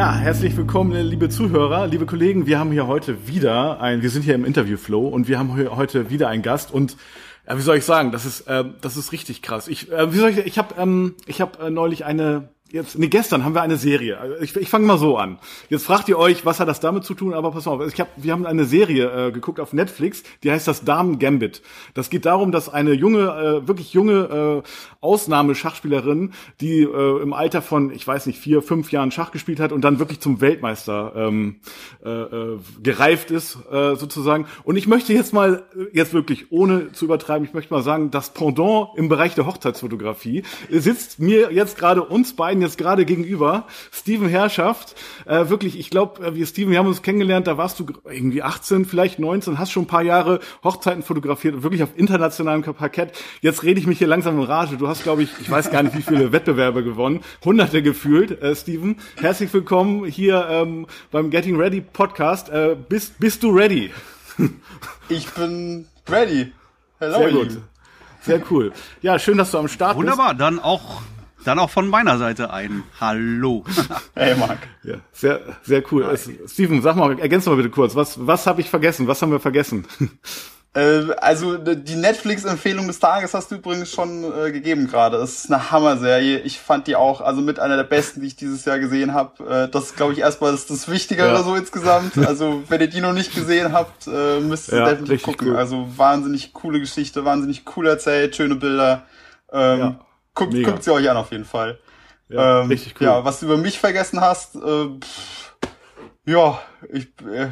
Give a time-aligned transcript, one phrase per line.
[0.00, 2.46] Ja, herzlich willkommen, liebe Zuhörer, liebe Kollegen.
[2.46, 6.08] Wir haben hier heute wieder ein, wir sind hier im Interviewflow und wir haben heute
[6.08, 6.96] wieder einen Gast und
[7.46, 9.68] ja, wie soll ich sagen, das ist, äh, das ist richtig krass.
[9.68, 13.08] Ich, äh, wie soll ich, ich habe, ähm, ich habe äh, neulich eine Jetzt, nee,
[13.08, 14.18] gestern haben wir eine Serie.
[14.18, 15.38] Also ich, ich fange mal so an.
[15.70, 17.34] Jetzt fragt ihr euch, was hat das damit zu tun?
[17.34, 20.68] Aber pass auf, ich hab, wir haben eine Serie äh, geguckt auf Netflix, die heißt
[20.68, 21.62] das Damen Gambit.
[21.94, 24.68] Das geht darum, dass eine junge, äh, wirklich junge äh,
[25.00, 29.72] Ausnahmeschachspielerin, die äh, im Alter von, ich weiß nicht, vier, fünf Jahren Schach gespielt hat
[29.72, 31.56] und dann wirklich zum Weltmeister ähm,
[32.04, 34.46] äh, äh, gereift ist, äh, sozusagen.
[34.62, 38.30] Und ich möchte jetzt mal, jetzt wirklich, ohne zu übertreiben, ich möchte mal sagen, das
[38.30, 44.28] Pendant im Bereich der Hochzeitsfotografie sitzt mir jetzt gerade uns beiden jetzt gerade gegenüber, Steven
[44.28, 44.94] Herrschaft.
[45.26, 48.42] Äh, wirklich, ich glaube, äh, wir Steven, wir haben uns kennengelernt, da warst du irgendwie
[48.42, 53.12] 18, vielleicht 19, hast schon ein paar Jahre Hochzeiten fotografiert, wirklich auf internationalem Parkett.
[53.40, 54.76] Jetzt rede ich mich hier langsam in Rage.
[54.76, 58.54] Du hast, glaube ich, ich weiß gar nicht, wie viele Wettbewerbe gewonnen, hunderte gefühlt, äh,
[58.54, 58.96] Steven.
[59.16, 62.48] Herzlich willkommen hier ähm, beim Getting Ready Podcast.
[62.48, 63.90] Äh, bist, bist du ready?
[65.08, 66.52] ich bin ready.
[66.98, 67.58] Hello, Sehr gut.
[68.22, 68.72] Sehr cool.
[69.00, 70.40] Ja, schön, dass du am Start Wunderbar, bist.
[70.40, 71.02] Wunderbar, dann auch
[71.44, 73.64] dann auch von meiner Seite ein Hallo.
[74.14, 74.58] hey Marc.
[74.82, 76.06] Ja, sehr, sehr cool.
[76.06, 76.16] Hi.
[76.46, 77.94] Steven, sag mal, ergänz mal bitte kurz.
[77.94, 79.06] Was, was habe ich vergessen?
[79.06, 79.86] Was haben wir vergessen?
[80.72, 85.16] Äh, also die Netflix-Empfehlung des Tages hast du übrigens schon äh, gegeben gerade.
[85.16, 86.38] Es ist eine Hammer-Serie.
[86.40, 89.64] Ich fand die auch, also mit einer der besten, die ich dieses Jahr gesehen habe.
[89.64, 91.42] Äh, das ist, glaube ich, erstmal das, das Wichtigere ja.
[91.42, 92.16] so insgesamt.
[92.30, 95.48] Also wenn ihr die noch nicht gesehen habt, äh, müsst ihr ja, definitiv gucken.
[95.48, 95.56] Cool.
[95.56, 99.02] Also wahnsinnig coole Geschichte, wahnsinnig cool erzählt, schöne Bilder.
[99.52, 100.00] Ähm, ja.
[100.34, 101.78] Guckt, guckt sie euch an auf jeden Fall.
[102.28, 103.06] Ja, ähm, richtig cool.
[103.06, 105.54] Ja, was du über mich vergessen hast, äh, pff,
[106.26, 106.60] ja,
[106.92, 107.48] ich, äh,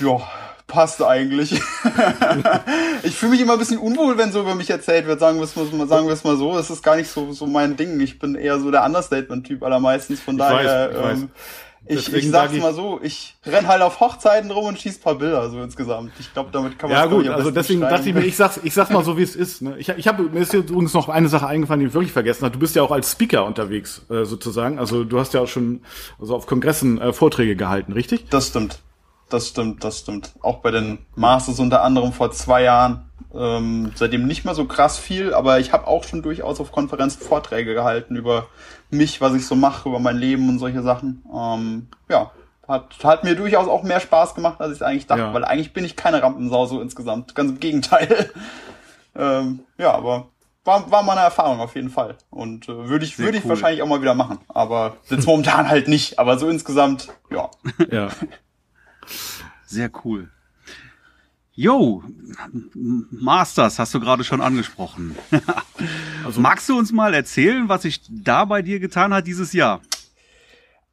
[0.00, 0.20] ja,
[0.66, 1.52] passt eigentlich.
[3.02, 5.20] ich fühle mich immer ein bisschen unwohl, wenn so über mich erzählt wird.
[5.20, 6.56] Sagen wir es mal, sagen wir es mal so.
[6.58, 8.00] Es ist gar nicht so so mein Ding.
[8.00, 10.20] Ich bin eher so der Understatement-Typ allermeistens.
[10.20, 11.30] Von ich daher weiß, ähm,
[11.86, 14.98] ich, ich sag's sag ich, mal so, ich renn halt auf Hochzeiten rum und schieß
[14.98, 16.12] paar Bilder so insgesamt.
[16.18, 18.72] Ich glaube, damit kann man Ja gut, also deswegen dachte ich mir, ich sag's, ich
[18.72, 19.60] sag's mal so, wie es ist.
[19.60, 19.76] Ne?
[19.78, 22.44] Ich, ich habe mir ist hier übrigens noch eine Sache eingefallen, die ich wirklich vergessen
[22.44, 22.54] habe.
[22.54, 24.78] Du bist ja auch als Speaker unterwegs äh, sozusagen.
[24.78, 25.82] Also du hast ja auch schon
[26.18, 28.28] also auf Kongressen äh, Vorträge gehalten, richtig?
[28.30, 28.78] Das stimmt.
[29.28, 30.32] Das stimmt, das stimmt.
[30.42, 33.10] Auch bei den Masters unter anderem vor zwei Jahren.
[33.34, 37.20] Ähm, seitdem nicht mehr so krass viel, aber ich habe auch schon durchaus auf Konferenzen
[37.20, 38.46] Vorträge gehalten über
[38.90, 41.24] mich, was ich so mache, über mein Leben und solche Sachen.
[41.34, 42.30] Ähm, ja,
[42.68, 45.34] hat, hat mir durchaus auch mehr Spaß gemacht, als ich eigentlich dachte, ja.
[45.34, 47.34] weil eigentlich bin ich keine Rampensau so insgesamt.
[47.34, 48.30] Ganz im Gegenteil.
[49.16, 50.28] ähm, ja, aber
[50.64, 52.16] war, war mal eine Erfahrung auf jeden Fall.
[52.30, 54.38] Und äh, würde ich, würde ich wahrscheinlich auch mal wieder machen.
[54.48, 56.18] Aber jetzt momentan halt nicht.
[56.18, 57.50] Aber so insgesamt, ja.
[57.90, 58.08] Ja.
[59.66, 60.30] Sehr cool.
[61.56, 62.02] Yo,
[62.72, 65.16] Masters hast du gerade schon angesprochen.
[66.24, 69.80] also magst du uns mal erzählen, was sich da bei dir getan hat dieses Jahr?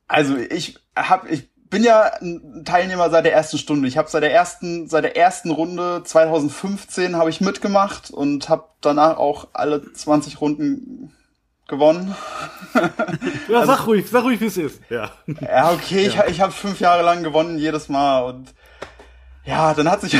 [0.07, 3.88] Also ich habe ich bin ja ein Teilnehmer seit der ersten Stunde.
[3.88, 8.66] Ich habe seit der ersten seit der ersten Runde 2015 habe ich mitgemacht und habe
[8.81, 11.11] danach auch alle 20 Runden
[11.72, 12.16] gewonnen.
[13.50, 14.82] Ja, also, sag ruhig, sag ruhig, wie es ist.
[14.90, 15.09] Ja.
[15.42, 16.26] Ja, okay, ja.
[16.26, 18.54] ich, ich habe fünf Jahre lang gewonnen jedes Mal und
[19.44, 20.16] ja, dann hat sich,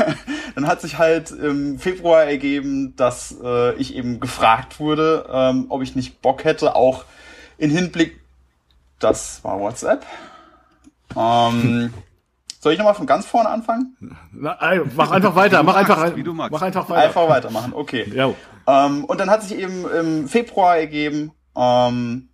[0.54, 5.82] dann hat sich halt im Februar ergeben, dass äh, ich eben gefragt wurde, ähm, ob
[5.82, 7.04] ich nicht Bock hätte, auch
[7.58, 8.20] in Hinblick,
[8.98, 10.06] das war WhatsApp.
[11.14, 11.92] Ähm,
[12.60, 13.96] soll ich nochmal von ganz vorne anfangen?
[14.32, 14.56] Na,
[14.96, 16.52] mach einfach weiter, mach einfach, wie du magst.
[16.52, 17.08] mach einfach weiter.
[17.08, 18.10] Einfach weitermachen, okay.
[18.14, 18.32] Ja.
[18.66, 22.28] Ähm, und dann hat sich eben im Februar ergeben, ähm,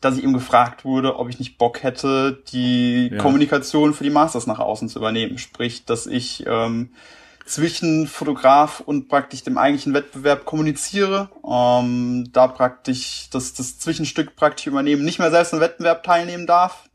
[0.00, 3.18] dass ich ihm gefragt wurde, ob ich nicht Bock hätte, die ja.
[3.18, 5.38] Kommunikation für die Masters nach außen zu übernehmen.
[5.38, 6.90] Sprich, dass ich ähm,
[7.44, 14.68] zwischen Fotograf und praktisch dem eigentlichen Wettbewerb kommuniziere, ähm, da praktisch das, das Zwischenstück praktisch
[14.68, 16.88] übernehmen, nicht mehr selbst am Wettbewerb teilnehmen darf.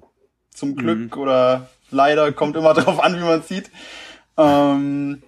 [0.51, 1.21] Zum Glück mhm.
[1.21, 3.69] oder leider, kommt immer darauf an, wie man sieht.
[4.37, 5.21] Ähm,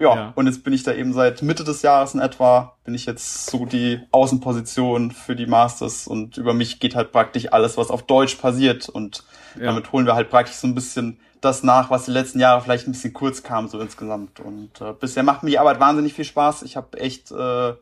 [0.00, 2.94] ja, ja, und jetzt bin ich da eben seit Mitte des Jahres in etwa, bin
[2.94, 7.76] ich jetzt so die Außenposition für die Masters und über mich geht halt praktisch alles,
[7.76, 9.24] was auf Deutsch passiert und
[9.56, 9.66] ja.
[9.66, 12.88] damit holen wir halt praktisch so ein bisschen das nach, was die letzten Jahre vielleicht
[12.88, 16.24] ein bisschen kurz kam so insgesamt und äh, bisher macht mir die Arbeit wahnsinnig viel
[16.24, 16.62] Spaß.
[16.62, 17.74] Ich habe echt äh,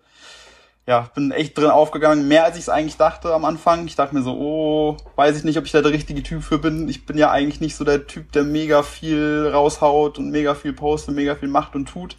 [0.88, 3.86] ja, bin echt drin aufgegangen, mehr als ich es eigentlich dachte am Anfang.
[3.86, 6.56] Ich dachte mir so, oh, weiß ich nicht, ob ich da der richtige Typ für
[6.56, 6.88] bin.
[6.88, 10.72] Ich bin ja eigentlich nicht so der Typ, der mega viel raushaut und mega viel
[10.72, 12.16] postet, mega viel macht und tut.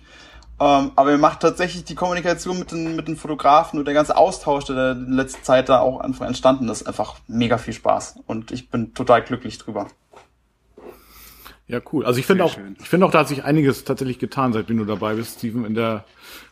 [0.59, 4.15] Ähm, aber mir macht tatsächlich die Kommunikation mit den, mit den Fotografen und der ganze
[4.15, 8.19] Austausch, der in letzter Zeit da auch einfach entstanden ist, einfach mega viel Spaß.
[8.27, 9.87] Und ich bin total glücklich drüber.
[11.69, 12.03] Ja, cool.
[12.03, 12.75] Also ich finde auch, schön.
[12.79, 15.75] ich finde auch, da hat sich einiges tatsächlich getan, seitdem du dabei bist, Steven, in
[15.75, 16.03] der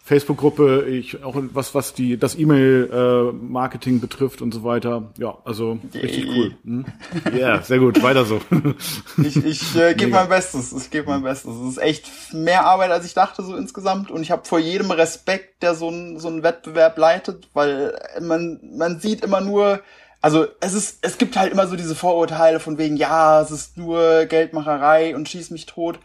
[0.03, 5.11] Facebook-Gruppe, ich auch was was die das E-Mail-Marketing äh, betrifft und so weiter.
[5.17, 6.55] Ja, also richtig cool.
[6.63, 6.85] Hm?
[7.25, 7.37] Ja, hm?
[7.37, 8.39] yeah, sehr gut, weiter so.
[9.17, 11.51] ich ich äh, gebe mein Bestes, ich gebe mein Bestes.
[11.55, 14.91] Es ist echt mehr Arbeit, als ich dachte so insgesamt und ich habe vor jedem
[14.91, 19.81] Respekt, der so ein so ein Wettbewerb leitet, weil man man sieht immer nur
[20.21, 23.77] also es ist, es gibt halt immer so diese Vorurteile von wegen, ja, es ist
[23.77, 25.99] nur Geldmacherei und schieß mich tot.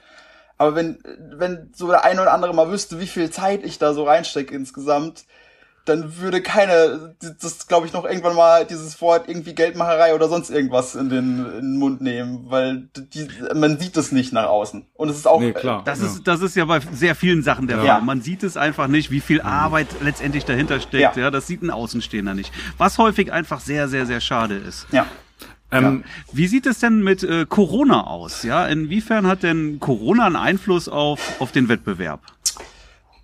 [0.59, 3.94] Aber wenn, wenn so der eine oder andere mal wüsste, wie viel Zeit ich da
[3.94, 5.25] so reinstecke insgesamt,
[5.84, 10.50] dann würde keine, das glaube ich noch irgendwann mal dieses Wort irgendwie Geldmacherei oder sonst
[10.50, 14.87] irgendwas in den, in den Mund nehmen, weil die, man sieht es nicht nach außen.
[14.94, 15.82] Und es ist auch, nee, klar.
[15.84, 16.06] Das ja.
[16.06, 17.94] ist, das ist ja bei sehr vielen Sachen der ja.
[17.96, 18.02] Fall.
[18.02, 21.17] Man sieht es einfach nicht, wie viel Arbeit letztendlich dahinter steckt.
[21.17, 21.23] Ja.
[21.25, 22.52] ja, das sieht ein Außenstehender nicht.
[22.79, 24.87] Was häufig einfach sehr, sehr, sehr schade ist.
[24.93, 25.06] Ja.
[25.73, 26.11] Ähm, ja.
[26.32, 28.44] Wie sieht es denn mit äh, Corona aus?
[28.44, 32.20] Ja, inwiefern hat denn Corona einen Einfluss auf, auf den Wettbewerb?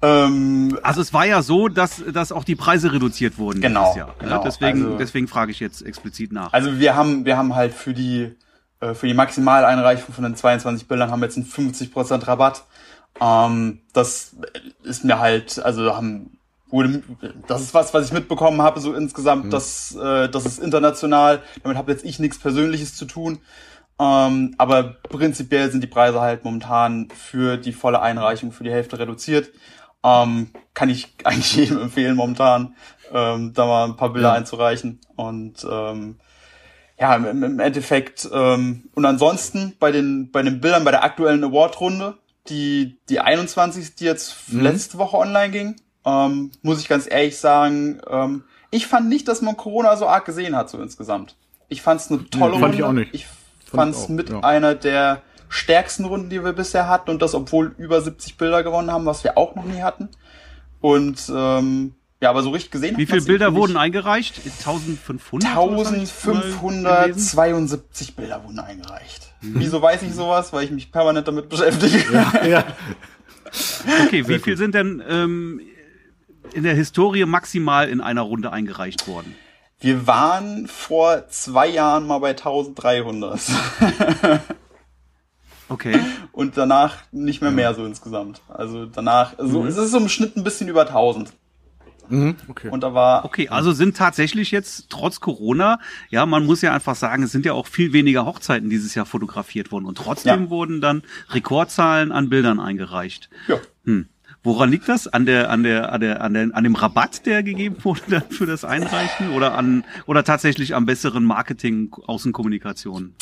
[0.01, 4.15] Ähm, also es war ja so, dass, dass auch die Preise reduziert wurden genau, Jahr.
[4.21, 4.43] Genau.
[4.45, 6.53] Deswegen, also, deswegen frage ich jetzt explizit nach.
[6.53, 8.37] Also wir haben, wir haben halt für die,
[8.81, 12.65] äh, für die Maximaleinreichung von den 22 Bildern haben wir jetzt einen 50% Rabatt.
[13.21, 14.37] Ähm, das
[14.85, 16.39] ist mir halt, also haben
[16.71, 17.03] wurde,
[17.47, 19.51] das ist was, was ich mitbekommen habe, so insgesamt, mhm.
[19.51, 21.43] dass äh, das ist international.
[21.63, 23.41] Damit habe jetzt ich nichts Persönliches zu tun.
[24.01, 28.99] Ähm, aber prinzipiell sind die Preise halt momentan für die volle Einreichung für die Hälfte
[28.99, 29.51] reduziert.
[30.05, 32.75] Ähm, kann ich eigentlich jedem empfehlen momentan,
[33.13, 34.35] ähm, da mal ein paar Bilder ja.
[34.35, 35.01] einzureichen.
[35.17, 36.19] Und ähm,
[36.99, 41.45] ja, im, im Endeffekt ähm, und ansonsten bei den bei den Bildern bei der aktuellen
[41.45, 42.19] Award-Runde,
[42.49, 43.95] die die 21.
[43.95, 44.61] die jetzt mhm.
[44.61, 49.43] letzte Woche online ging, ähm, muss ich ganz ehrlich sagen, ähm, ich fand nicht, dass
[49.43, 51.37] man Corona so arg gesehen hat, so insgesamt.
[51.69, 52.77] Ich fand es eine tolle nee, fand Runde.
[52.77, 53.15] Ich, auch nicht.
[53.15, 53.27] ich
[53.71, 54.41] fand es mit ja.
[54.41, 58.91] einer der stärksten Runden, die wir bisher hatten und das, obwohl über 70 Bilder gewonnen
[58.91, 60.09] haben, was wir auch noch nie hatten.
[60.81, 62.99] Und ähm, ja, aber so richtig gesehen.
[62.99, 64.41] Wie viele Bilder wurden eingereicht?
[64.45, 65.49] 1500?
[65.51, 69.33] 1572 Bilder wurden eingereicht.
[69.41, 69.61] Mhm.
[69.61, 70.53] Wieso weiß ich sowas?
[70.53, 72.05] Weil ich mich permanent damit beschäftige.
[72.13, 72.65] Ja, ja.
[74.05, 75.63] Okay, wie viel sind denn ähm,
[76.53, 79.35] in der Historie maximal in einer Runde eingereicht worden?
[79.81, 83.41] Wir waren vor zwei Jahren mal bei 1300.
[85.69, 86.01] okay.
[86.33, 88.41] Und danach nicht mehr mehr so insgesamt.
[88.49, 89.69] Also danach, also mhm.
[89.69, 91.33] es ist so im Schnitt ein bisschen über 1000.
[92.11, 92.69] Mhm, okay.
[92.71, 93.25] Und da war.
[93.25, 95.79] Okay, also sind tatsächlich jetzt trotz Corona,
[96.09, 99.07] ja, man muss ja einfach sagen, es sind ja auch viel weniger Hochzeiten dieses Jahr
[99.07, 100.51] fotografiert worden und trotzdem ja.
[100.51, 103.29] wurden dann Rekordzahlen an Bildern eingereicht.
[103.47, 103.61] Ja.
[103.85, 104.09] Hm.
[104.45, 105.09] Woran liegt das?
[105.09, 108.31] An der, an der, an der, an der, an dem Rabatt, der gegeben wurde dann
[108.31, 113.15] für das Einreichen oder an, oder tatsächlich am besseren Marketing, Außenkommunikation?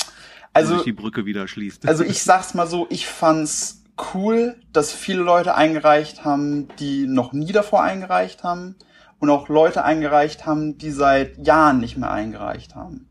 [0.57, 1.87] Also, die Brücke wieder schließt.
[1.89, 3.83] Also ich sag's mal so, ich fand's
[4.15, 8.77] cool, dass viele Leute eingereicht haben, die noch nie davor eingereicht haben
[9.19, 13.09] und auch Leute eingereicht haben, die seit Jahren nicht mehr eingereicht haben.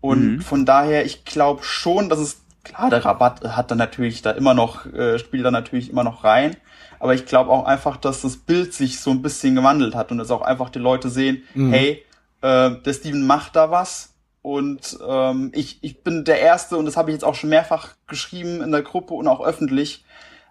[0.00, 0.40] Und mhm.
[0.40, 4.54] von daher, ich glaube schon, dass es klar, der Rabatt hat dann natürlich da immer
[4.54, 6.56] noch, äh, spielt da natürlich immer noch rein.
[6.98, 10.18] Aber ich glaube auch einfach, dass das Bild sich so ein bisschen gewandelt hat und
[10.18, 11.72] dass auch einfach die Leute sehen, mhm.
[11.72, 12.04] hey,
[12.40, 14.14] äh, der Steven macht da was.
[14.46, 17.96] Und ähm, ich, ich bin der Erste, und das habe ich jetzt auch schon mehrfach
[18.06, 20.04] geschrieben in der Gruppe und auch öffentlich,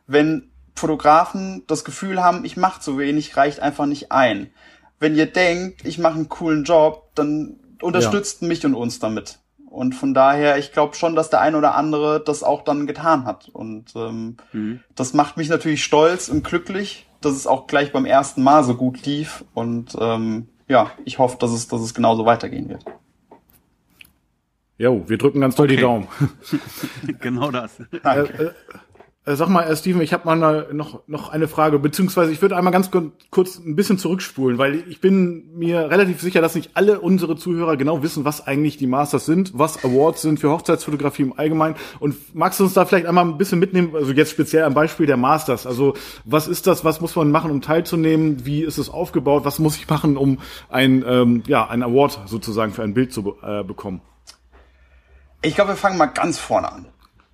[0.06, 4.52] wenn Fotografen das Gefühl haben, ich mache zu wenig, reicht einfach nicht ein.
[5.00, 8.50] Wenn ihr denkt, ich mache einen coolen Job, dann unterstützt ja.
[8.50, 9.40] mich und uns damit.
[9.70, 13.24] Und von daher, ich glaube schon, dass der ein oder andere das auch dann getan
[13.24, 13.48] hat.
[13.48, 14.82] Und ähm, mhm.
[14.96, 18.76] das macht mich natürlich stolz und glücklich, dass es auch gleich beim ersten Mal so
[18.76, 19.46] gut lief.
[19.54, 22.84] Und ähm, ja, ich hoffe, dass es, dass es genauso weitergehen wird.
[24.78, 25.78] Jo, wir drücken ganz doll okay.
[25.78, 26.08] die Daumen.
[27.22, 27.80] genau das.
[27.80, 28.52] Äh, äh,
[29.28, 32.58] äh, sag mal, äh, Steven, ich habe mal noch, noch eine Frage, beziehungsweise ich würde
[32.58, 32.92] einmal ganz
[33.32, 37.76] kurz ein bisschen zurückspulen, weil ich bin mir relativ sicher, dass nicht alle unsere Zuhörer
[37.76, 41.76] genau wissen, was eigentlich die Masters sind, was Awards sind für Hochzeitsfotografie im Allgemeinen.
[42.00, 45.08] Und magst du uns da vielleicht einmal ein bisschen mitnehmen, also jetzt speziell am Beispiel
[45.08, 45.66] der Masters.
[45.66, 49.58] Also was ist das, was muss man machen, um teilzunehmen, wie ist es aufgebaut, was
[49.58, 50.40] muss ich machen, um
[50.70, 54.02] ein, ähm, ja, ein Award sozusagen für ein Bild zu äh, bekommen?
[55.46, 56.86] Ich glaube, wir fangen mal ganz vorne an.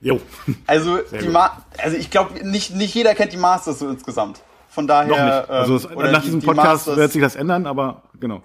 [0.02, 0.20] Jo.
[0.68, 4.42] Also, die Ma also ich glaube, nicht, nicht jeder kennt die Masters so insgesamt.
[4.70, 5.08] Von daher.
[5.08, 5.50] Noch nicht.
[5.50, 8.42] Also es, ähm, nach diesem die, Podcast Masters wird sich das ändern, aber genau.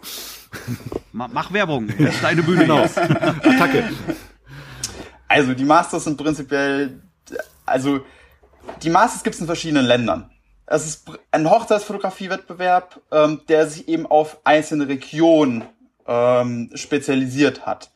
[1.13, 1.89] Mach Werbung.
[1.99, 2.63] Das ist deine Bühne.
[2.63, 2.83] Genau.
[2.85, 3.91] Attacke.
[5.29, 7.03] Also die Masters sind prinzipiell,
[7.65, 8.01] also
[8.83, 10.31] die Masters gibt es in verschiedenen Ländern.
[10.67, 15.65] Es ist ein Hochzeitsfotografie-Wettbewerb, ähm, der sich eben auf einzelne Regionen
[16.07, 17.91] ähm, spezialisiert hat.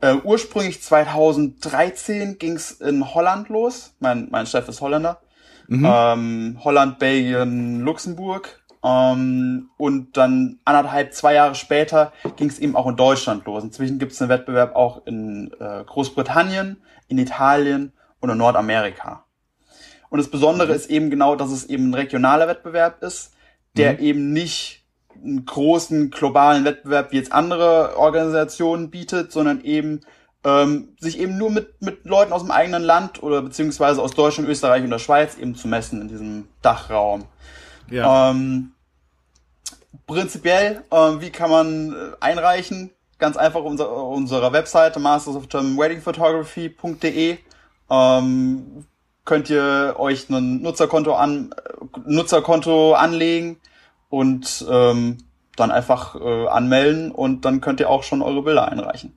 [0.00, 3.94] Äh, ursprünglich 2013 ging's in Holland los.
[3.98, 5.20] Mein, mein Chef ist Holländer.
[5.68, 5.86] Mhm.
[5.88, 8.62] Ähm, Holland, Belgien, Luxemburg.
[8.84, 13.64] Ähm, und dann anderthalb, zwei Jahre später ging's eben auch in Deutschland los.
[13.64, 19.24] Inzwischen gibt's einen Wettbewerb auch in äh, Großbritannien, in Italien und in Nordamerika.
[20.10, 20.74] Und das Besondere mhm.
[20.74, 23.32] ist eben genau, dass es eben ein regionaler Wettbewerb ist,
[23.76, 23.98] der mhm.
[24.00, 24.75] eben nicht
[25.22, 30.02] einen großen globalen Wettbewerb wie jetzt andere Organisationen bietet, sondern eben
[30.44, 34.48] ähm, sich eben nur mit, mit Leuten aus dem eigenen Land oder beziehungsweise aus Deutschland,
[34.48, 37.24] Österreich und der Schweiz eben zu messen in diesem Dachraum.
[37.90, 38.30] Ja.
[38.30, 38.72] Ähm,
[40.06, 42.92] prinzipiell, äh, wie kann man äh, einreichen?
[43.18, 47.38] Ganz einfach unser, unserer Webseite mastersofgermanweddingphotography.de
[47.90, 48.86] ähm,
[49.24, 51.52] könnt ihr euch ein Nutzerkonto an
[52.04, 53.60] Nutzerkonto anlegen
[54.08, 55.18] und ähm,
[55.56, 59.16] dann einfach äh, anmelden und dann könnt ihr auch schon eure Bilder einreichen.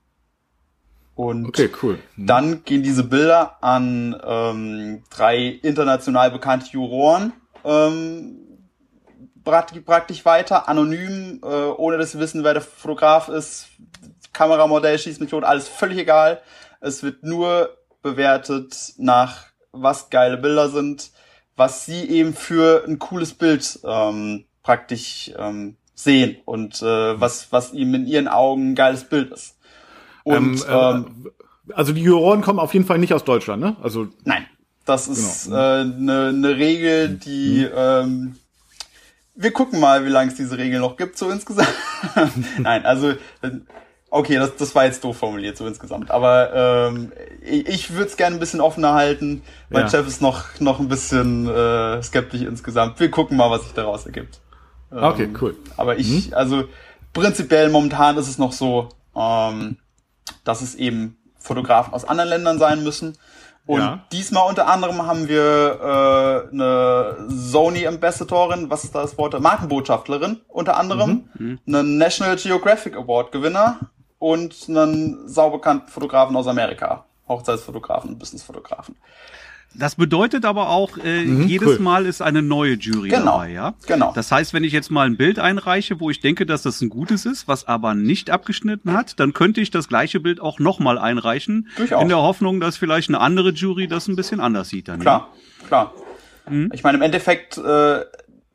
[1.16, 2.00] Und okay, cool.
[2.16, 2.28] Mhm.
[2.28, 7.34] dann gehen diese Bilder an ähm, drei international bekannte Juroren
[7.66, 8.50] ähm,
[9.44, 13.68] praktisch weiter, anonym, äh, ohne dass sie wissen, wer der Fotograf ist,
[14.34, 16.42] Kameramodell, Schießmethode, alles völlig egal.
[16.82, 21.12] Es wird nur bewertet nach, was geile Bilder sind,
[21.56, 27.74] was sie eben für ein cooles Bild ähm, praktisch ähm, sehen und äh, was, was
[27.74, 29.58] ihm in ihren Augen ein geiles Bild ist.
[30.24, 31.26] Und, ähm,
[31.68, 33.78] äh, also die Juroren kommen auf jeden Fall nicht aus Deutschland, ne?
[33.82, 34.46] Also nein,
[34.86, 35.58] das ist genau.
[35.58, 37.76] äh, ne ne Regel, die mhm.
[37.76, 38.36] ähm,
[39.34, 41.74] wir gucken mal, wie lange es diese Regel noch gibt, so insgesamt.
[42.60, 43.14] nein, also
[44.12, 46.12] okay, das, das war jetzt doof formuliert, so insgesamt.
[46.12, 47.12] Aber ähm,
[47.42, 49.42] ich, ich würde es gerne ein bisschen offener halten.
[49.72, 49.90] Mein ja.
[49.90, 53.00] Chef ist noch, noch ein bisschen äh, skeptisch insgesamt.
[53.00, 54.42] Wir gucken mal, was sich daraus ergibt.
[54.92, 55.56] Okay, ähm, cool.
[55.78, 56.34] Aber ich, mhm.
[56.34, 56.64] also
[57.14, 59.78] prinzipiell momentan ist es noch so, ähm,
[60.44, 63.18] dass es eben Fotografen aus anderen Ländern sein müssen.
[63.66, 64.04] Und ja.
[64.12, 69.40] diesmal unter anderem haben wir äh, eine Sony Ambassadorin, was ist das Wort?
[69.40, 71.60] Markenbotschafterin unter anderem, mhm.
[71.66, 71.76] mhm.
[71.76, 73.80] einen National Geographic Award Gewinner
[74.18, 78.96] und einen saubekannten Fotografen aus Amerika, Hochzeitsfotografen, Businessfotografen.
[79.76, 81.80] Das bedeutet aber auch, äh, mhm, jedes cool.
[81.80, 83.76] Mal ist eine neue Jury genau, dabei, ja?
[83.86, 84.12] Genau.
[84.14, 86.90] Das heißt, wenn ich jetzt mal ein Bild einreiche, wo ich denke, dass das ein
[86.90, 90.98] gutes ist, was aber nicht abgeschnitten hat, dann könnte ich das gleiche Bild auch nochmal
[90.98, 91.68] einreichen.
[91.78, 92.02] Durchaus.
[92.02, 95.02] In der Hoffnung, dass vielleicht eine andere Jury das ein bisschen anders sieht dann.
[95.02, 95.30] Klar,
[95.62, 95.68] ja?
[95.68, 95.94] klar.
[96.50, 96.72] Mhm.
[96.74, 97.62] Ich meine, im Endeffekt, äh,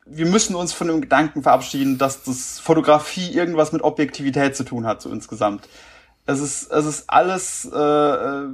[0.06, 4.84] wir müssen uns von dem Gedanken verabschieden, dass das Fotografie irgendwas mit Objektivität zu tun
[4.84, 5.68] hat, so insgesamt.
[6.26, 8.48] Es ist, es ist alles äh, äh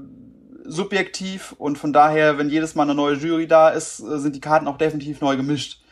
[0.71, 4.41] subjektiv und von daher, wenn jedes Mal eine neue Jury da ist, äh, sind die
[4.41, 5.83] Karten auch definitiv neu gemischt.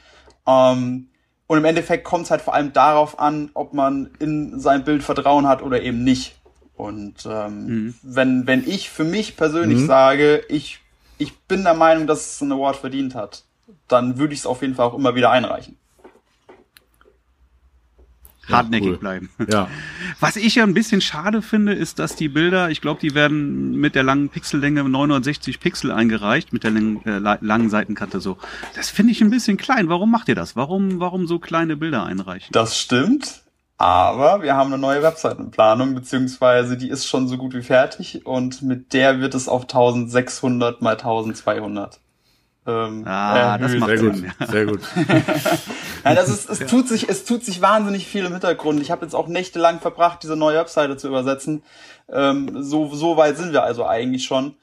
[0.47, 1.09] Ähm,
[1.47, 5.03] und im Endeffekt kommt es halt vor allem darauf an, ob man in sein Bild
[5.03, 6.37] Vertrauen hat oder eben nicht.
[6.77, 7.95] Und ähm, mhm.
[8.03, 9.87] wenn, wenn ich für mich persönlich mhm.
[9.87, 10.81] sage, ich,
[11.17, 13.45] ich bin der Meinung, dass es einen Award verdient hat,
[13.89, 15.77] dann würde ich es auf jeden Fall auch immer wieder einreichen
[18.51, 18.97] hartnäckig cool.
[18.99, 19.31] bleiben.
[19.51, 19.69] Ja.
[20.21, 23.73] Was ich ja ein bisschen schade finde, ist, dass die Bilder, ich glaube, die werden
[23.77, 28.39] mit der langen Pixellänge 960 Pixel eingereicht, mit der langen, äh, langen Seitenkante so.
[28.75, 29.89] Das finde ich ein bisschen klein.
[29.89, 30.57] Warum macht ihr das?
[30.57, 32.49] Warum, warum so kleine Bilder einreichen?
[32.53, 33.43] Das stimmt.
[33.79, 38.61] Aber wir haben eine neue Webseitenplanung, beziehungsweise die ist schon so gut wie fertig und
[38.61, 42.01] mit der wird es auf 1600 mal 1200
[42.69, 43.63] ähm, ah, erhöht.
[43.63, 44.33] das macht sehr Sinn.
[44.39, 44.49] gut.
[44.49, 44.81] Sehr gut.
[46.05, 48.81] ja, das ist, es tut sich, es tut sich wahnsinnig viel im Hintergrund.
[48.81, 51.63] Ich habe jetzt auch nächtelang verbracht, diese neue Webseite zu übersetzen.
[52.13, 54.55] Ähm, so, so weit sind wir also eigentlich schon.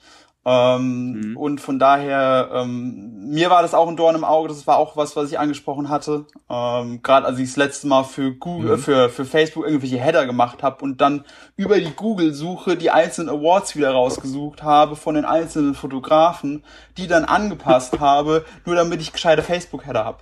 [0.48, 1.38] Ähm, mhm.
[1.38, 4.48] Und von daher, ähm, mir war das auch ein Dorn im Auge.
[4.48, 6.26] Das war auch was, was ich angesprochen hatte.
[6.50, 8.82] Ähm, Gerade als ich das letzte Mal für Google, mhm.
[8.82, 11.26] für, für Facebook irgendwelche Header gemacht habe und dann
[11.56, 16.64] über die Google-Suche die einzelnen Awards wieder rausgesucht habe von den einzelnen Fotografen,
[16.98, 20.20] die dann angepasst habe, nur damit ich gescheite Facebook-Header habe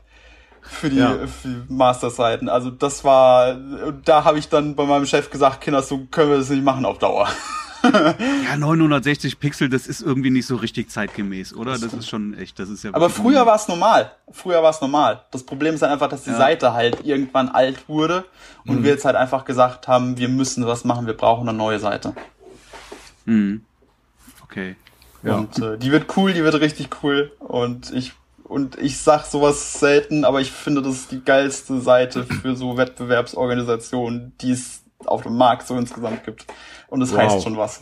[0.61, 1.27] für die, ja.
[1.27, 2.47] für die Masterseiten.
[2.47, 3.55] Also das war,
[4.05, 6.85] da habe ich dann bei meinem Chef gesagt, Kinder, so können wir das nicht machen
[6.85, 7.27] auf Dauer.
[7.83, 11.77] ja, 960 Pixel, das ist irgendwie nicht so richtig zeitgemäß, oder?
[11.77, 12.91] Das ist schon echt, das ist ja.
[12.93, 14.11] Aber früher war es normal.
[14.31, 15.23] Früher war es normal.
[15.31, 16.37] Das Problem ist halt einfach, dass die ja.
[16.37, 18.25] Seite halt irgendwann alt wurde
[18.65, 18.83] und mhm.
[18.83, 22.13] wir jetzt halt einfach gesagt haben, wir müssen was machen, wir brauchen eine neue Seite.
[23.25, 23.63] Mhm.
[24.43, 24.75] Okay.
[25.23, 25.35] Ja.
[25.35, 28.13] Und äh, die wird cool, die wird richtig cool und ich
[28.43, 32.77] und ich sag sowas selten, aber ich finde, das ist die geilste Seite für so
[32.77, 36.45] Wettbewerbsorganisationen, die es auf dem Markt so insgesamt gibt.
[36.93, 37.21] Und das wow.
[37.21, 37.81] heißt schon was.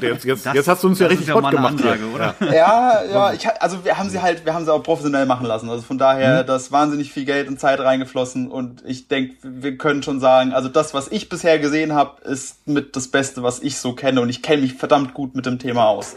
[0.00, 2.36] Jetzt, jetzt, das, jetzt hast du uns ja richtig ja hot gemacht, Ansage, oder?
[2.40, 5.68] Ja, ja, ich, also wir haben sie halt, wir haben sie auch professionell machen lassen.
[5.68, 6.46] Also von daher, mhm.
[6.46, 10.52] da ist wahnsinnig viel Geld und Zeit reingeflossen und ich denke, wir können schon sagen,
[10.52, 14.20] also das, was ich bisher gesehen habe, ist mit das Beste, was ich so kenne
[14.20, 16.14] und ich kenne mich verdammt gut mit dem Thema aus.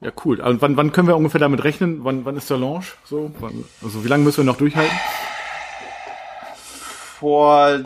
[0.00, 0.40] Ja, cool.
[0.40, 2.04] Und wann, wann können wir ungefähr damit rechnen?
[2.04, 2.94] Wann, wann ist der Launch?
[3.04, 3.32] So,
[3.82, 4.96] also wie lange müssen wir noch durchhalten?
[7.18, 7.80] Vor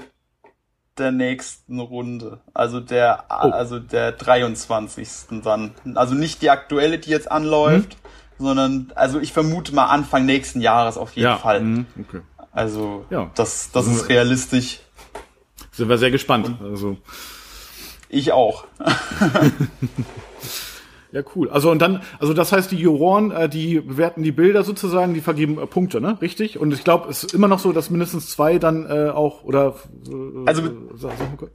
[0.99, 2.41] der nächsten Runde.
[2.53, 3.51] Also der, oh.
[3.51, 5.09] also der 23.
[5.43, 5.73] dann.
[5.95, 7.97] Also nicht die aktuelle, die jetzt anläuft,
[8.39, 8.45] mhm.
[8.45, 11.37] sondern, also ich vermute mal Anfang nächsten Jahres auf jeden ja.
[11.37, 11.61] Fall.
[11.61, 11.87] Mhm.
[12.01, 12.21] Okay.
[12.53, 13.31] Also, ja.
[13.35, 14.81] das, das ist realistisch.
[15.73, 16.57] Sind wir sehr gespannt.
[16.63, 16.97] Also.
[18.09, 18.65] Ich auch.
[21.15, 21.49] Ja, cool.
[21.49, 25.21] Also und dann, also das heißt, die Juroren, äh, die bewerten die Bilder sozusagen, die
[25.21, 26.19] vergeben äh, Punkte, ne?
[26.21, 26.59] Richtig?
[26.59, 29.77] Und ich glaube, es ist immer noch so, dass mindestens zwei dann äh, auch oder
[30.09, 30.13] äh,
[30.45, 30.63] also,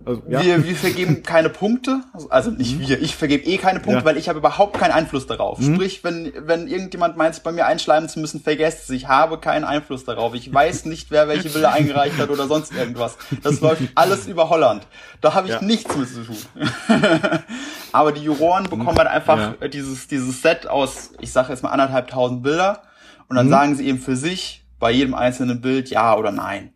[0.06, 0.42] also ja.
[0.42, 2.00] wir, wir vergeben keine Punkte,
[2.30, 2.88] also nicht mhm.
[2.88, 4.06] wir, ich vergebe eh keine Punkte, ja.
[4.06, 5.60] weil ich habe überhaupt keinen Einfluss darauf.
[5.60, 5.76] Mhm.
[5.76, 8.90] Sprich, wenn wenn irgendjemand meint, bei mir einschleimen zu müssen, vergesst es.
[8.92, 10.36] Ich habe keinen Einfluss darauf.
[10.36, 13.18] Ich weiß nicht, wer welche Bilder eingereicht hat oder sonst irgendwas.
[13.44, 14.88] Das läuft alles über Holland.
[15.20, 15.62] Da habe ich ja.
[15.62, 16.38] nichts mit zu tun.
[17.92, 19.68] Aber die Juroren bekommen halt einfach ja.
[19.68, 22.84] dieses, dieses Set aus, ich sage jetzt mal anderthalbtausend Bilder
[23.28, 23.52] und dann mhm.
[23.52, 26.74] sagen sie eben für sich bei jedem einzelnen Bild ja oder nein.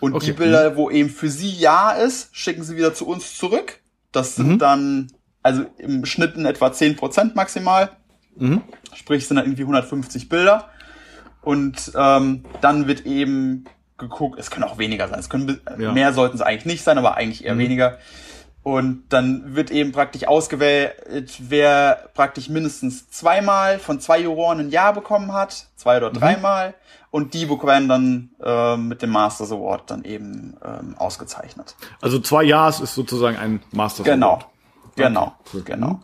[0.00, 0.26] Und okay.
[0.26, 0.76] die Bilder, mhm.
[0.76, 3.80] wo eben für sie ja ist, schicken sie wieder zu uns zurück.
[4.12, 4.58] Das sind mhm.
[4.58, 7.90] dann, also im Schnitt in etwa zehn Prozent maximal.
[8.36, 8.62] Mhm.
[8.94, 10.68] Sprich, sind dann irgendwie 150 Bilder.
[11.42, 13.64] Und ähm, dann wird eben
[13.98, 15.92] geguckt, es können auch weniger sein, es können ja.
[15.92, 17.60] mehr sollten es eigentlich nicht sein, aber eigentlich eher mhm.
[17.60, 17.98] weniger.
[18.64, 24.90] Und dann wird eben praktisch ausgewählt, wer praktisch mindestens zweimal von zwei Juroren ein Ja
[24.92, 26.14] bekommen hat, zwei oder mhm.
[26.14, 26.68] dreimal.
[26.70, 26.74] Mhm.
[27.10, 31.76] Und die bekommen dann äh, mit dem Masters Award dann eben ähm, ausgezeichnet.
[32.00, 34.28] Also zwei Ja's ist sozusagen ein Masters genau.
[34.28, 34.46] Award.
[34.96, 35.62] Genau, okay.
[35.64, 36.00] genau, genau.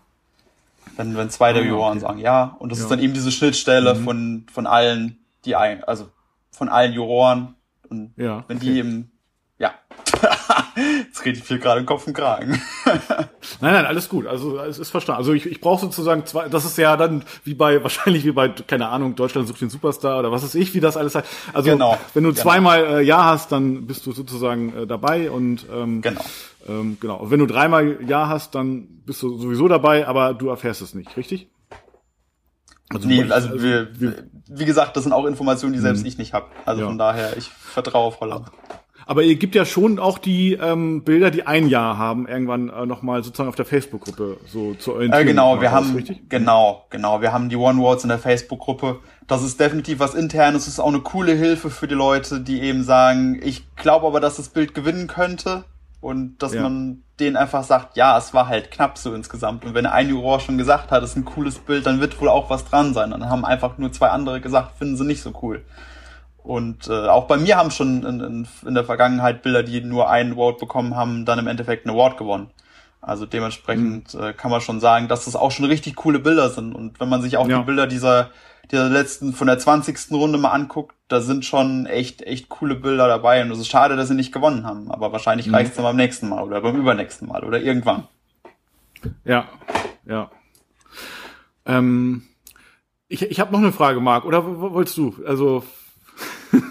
[0.97, 2.01] Wenn, wenn zwei der ah, Juroren okay.
[2.01, 2.57] sagen Ja.
[2.59, 2.85] Und das ja.
[2.85, 4.05] ist dann eben diese Schnittstelle mhm.
[4.05, 6.11] von, von allen, die ein, also
[6.51, 7.55] von allen Juroren.
[7.89, 8.67] Und ja, wenn okay.
[8.67, 9.13] die eben.
[11.07, 12.61] Jetzt rede ich viel gerade im Kopf und Kragen.
[13.61, 14.27] nein, nein, alles gut.
[14.27, 15.19] Also es ist verstanden.
[15.19, 18.49] Also ich, ich brauche sozusagen zwei, das ist ja dann wie bei, wahrscheinlich wie bei,
[18.49, 21.27] keine Ahnung, Deutschland sucht den Superstar oder was ist ich, wie das alles heißt.
[21.53, 22.43] Also genau, wenn du genau.
[22.43, 26.25] zweimal äh, Ja hast, dann bist du sozusagen äh, dabei und ähm, genau.
[26.69, 27.17] Ähm, genau.
[27.17, 30.95] Und wenn du dreimal Ja hast, dann bist du sowieso dabei, aber du erfährst es
[30.95, 31.49] nicht, richtig?
[32.93, 36.07] Also, nee, also, also wir, wir, wie gesagt, das sind auch Informationen, die selbst hm.
[36.07, 36.47] ich nicht habe.
[36.67, 36.89] Also ja.
[36.89, 38.47] von daher, ich vertraue auf Holland.
[39.07, 42.87] Aber ihr gibt ja schon auch die ähm, Bilder, die ein Jahr haben, irgendwann äh,
[42.87, 45.23] nochmal sozusagen auf der Facebook-Gruppe so zu orientieren.
[45.23, 46.29] Äh, genau, wir haben richtig?
[46.29, 49.01] genau, genau, wir haben die One Words in der Facebook-Gruppe.
[49.27, 52.61] Das ist definitiv was internes, das ist auch eine coole Hilfe für die Leute, die
[52.61, 55.65] eben sagen, ich glaube aber, dass das Bild gewinnen könnte
[56.01, 56.63] und dass ja.
[56.63, 59.65] man denen einfach sagt, ja, es war halt knapp so insgesamt.
[59.65, 62.29] Und wenn ein Juror schon gesagt hat, es ist ein cooles Bild, dann wird wohl
[62.29, 63.11] auch was dran sein.
[63.11, 65.63] Dann haben einfach nur zwei andere gesagt, finden sie nicht so cool.
[66.43, 70.09] Und äh, auch bei mir haben schon in, in, in der Vergangenheit Bilder, die nur
[70.09, 72.51] einen Award bekommen haben, dann im Endeffekt einen Award gewonnen.
[73.03, 74.23] Also dementsprechend mhm.
[74.23, 76.75] äh, kann man schon sagen, dass das auch schon richtig coole Bilder sind.
[76.75, 77.59] Und wenn man sich auch ja.
[77.59, 78.31] die Bilder dieser,
[78.71, 80.13] dieser letzten, von der 20.
[80.13, 83.43] Runde mal anguckt, da sind schon echt, echt coole Bilder dabei.
[83.43, 84.91] Und es ist schade, dass sie nicht gewonnen haben.
[84.91, 85.55] Aber wahrscheinlich mhm.
[85.55, 88.07] reicht es dann beim nächsten Mal oder beim übernächsten Mal oder irgendwann.
[89.25, 89.49] Ja,
[90.07, 90.31] ja.
[91.65, 92.23] Ähm,
[93.09, 94.25] ich ich habe noch eine Frage, Marc.
[94.25, 95.15] Oder wolltest du?
[95.27, 95.65] Also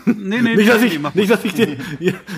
[0.06, 1.78] Nee, nee, nicht, dass ich, nicht, dass ich dir,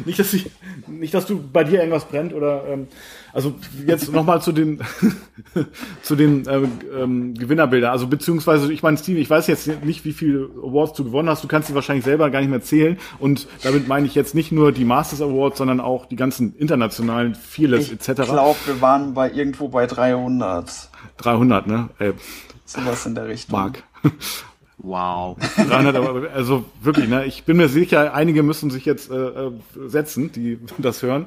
[0.06, 0.52] nicht, dass ich,
[0.88, 2.88] nicht, dass du bei dir irgendwas brennt oder, ähm,
[3.34, 4.82] also jetzt nochmal zu den,
[6.02, 7.92] zu den ähm, ähm, Gewinnerbildern.
[7.92, 11.44] Also beziehungsweise, ich meine, Steve, ich weiß jetzt nicht, wie viele Awards du gewonnen hast.
[11.44, 12.98] Du kannst sie wahrscheinlich selber gar nicht mehr zählen.
[13.20, 17.36] Und damit meine ich jetzt nicht nur die Masters Awards, sondern auch die ganzen internationalen,
[17.36, 18.10] vieles etc.
[18.10, 20.90] Ich glaube, wir waren bei irgendwo bei 300.
[21.18, 21.90] 300, ne?
[22.00, 22.14] Äh,
[22.66, 23.60] Sowas in der Richtung.
[23.60, 23.84] Mark.
[24.84, 25.38] Wow.
[25.58, 27.26] 300, also wirklich, ne?
[27.26, 29.52] Ich bin mir sicher, einige müssen sich jetzt äh, äh
[29.86, 31.26] setzen, die das hören.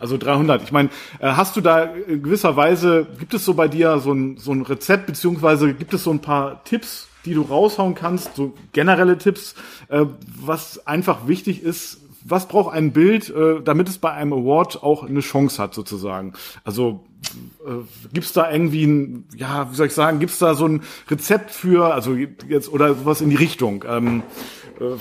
[0.00, 0.62] Also 300.
[0.62, 0.88] Ich meine,
[1.20, 4.52] äh, hast du da in gewisser Weise, gibt es so bei dir so ein, so
[4.52, 9.18] ein Rezept, beziehungsweise gibt es so ein paar Tipps, die du raushauen kannst, so generelle
[9.18, 9.54] Tipps,
[9.88, 10.06] äh,
[10.40, 15.04] was einfach wichtig ist, was braucht ein Bild, äh, damit es bei einem Award auch
[15.04, 16.32] eine Chance hat, sozusagen?
[16.64, 17.04] Also
[18.12, 21.94] gibt's da irgendwie ein, ja, wie soll ich sagen, gibt's da so ein Rezept für,
[21.94, 23.84] also jetzt oder sowas in die Richtung?
[23.88, 24.22] Ähm,
[24.80, 24.96] äh,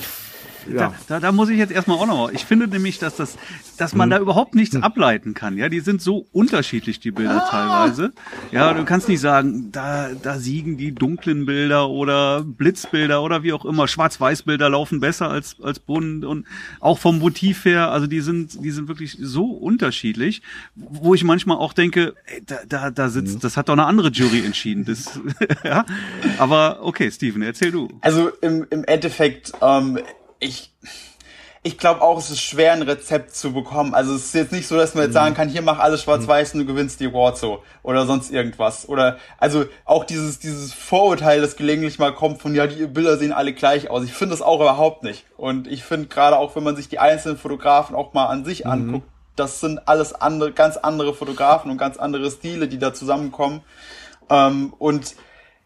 [0.67, 0.77] ja.
[0.77, 2.31] da, da, da muss ich jetzt erstmal auch noch.
[2.31, 3.37] Ich finde nämlich, dass das,
[3.77, 4.11] dass man hm.
[4.11, 4.83] da überhaupt nichts hm.
[4.83, 5.57] ableiten kann.
[5.57, 7.49] Ja, die sind so unterschiedlich die Bilder ah.
[7.49, 8.13] teilweise.
[8.51, 13.53] Ja, du kannst nicht sagen, da da siegen die dunklen Bilder oder Blitzbilder oder wie
[13.53, 13.87] auch immer.
[13.87, 16.45] Schwarz-Weiß-Bilder laufen besser als als bunt und
[16.79, 17.91] auch vom Motiv her.
[17.91, 20.41] Also die sind die sind wirklich so unterschiedlich,
[20.75, 23.39] wo ich manchmal auch denke, ey, da da da sitzt, hm.
[23.41, 24.85] das hat doch eine andere Jury entschieden.
[24.85, 25.19] Das,
[25.63, 25.85] ja,
[26.37, 27.89] aber okay, Steven, erzähl du.
[28.01, 29.99] Also im im Endeffekt ähm,
[30.43, 30.71] ich,
[31.63, 33.93] ich glaube auch, es ist schwer, ein Rezept zu bekommen.
[33.93, 35.37] Also es ist jetzt nicht so, dass man jetzt sagen mhm.
[35.37, 37.63] kann, hier mach alles schwarz-weiß und du gewinnst die Award so.
[37.83, 38.87] Oder sonst irgendwas.
[38.89, 43.31] Oder, also auch dieses, dieses Vorurteil, das gelegentlich mal kommt von, ja, die Bilder sehen
[43.31, 44.03] alle gleich aus.
[44.03, 45.25] Ich finde das auch überhaupt nicht.
[45.37, 48.65] Und ich finde gerade auch, wenn man sich die einzelnen Fotografen auch mal an sich
[48.65, 48.71] mhm.
[48.71, 53.61] anguckt, das sind alles andere, ganz andere Fotografen und ganz andere Stile, die da zusammenkommen.
[54.29, 55.15] Ähm, und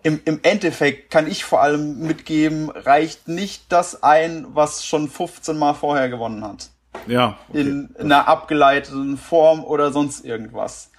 [0.07, 5.57] im, im Endeffekt kann ich vor allem mitgeben, reicht nicht das ein, was schon 15
[5.57, 6.69] Mal vorher gewonnen hat.
[7.07, 7.37] Ja.
[7.49, 7.59] Okay.
[7.59, 10.91] In, in einer abgeleiteten Form oder sonst irgendwas.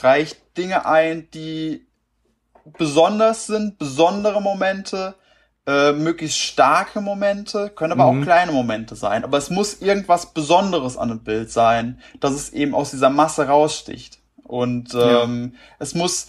[0.00, 1.86] Reicht Dinge ein, die
[2.76, 5.14] besonders sind, besondere Momente,
[5.68, 8.20] äh, möglichst starke Momente, können aber mhm.
[8.20, 9.22] auch kleine Momente sein.
[9.22, 13.46] Aber es muss irgendwas Besonderes an dem Bild sein, dass es eben aus dieser Masse
[13.46, 14.18] raussticht.
[14.42, 15.60] Und ähm, ja.
[15.78, 16.26] es muss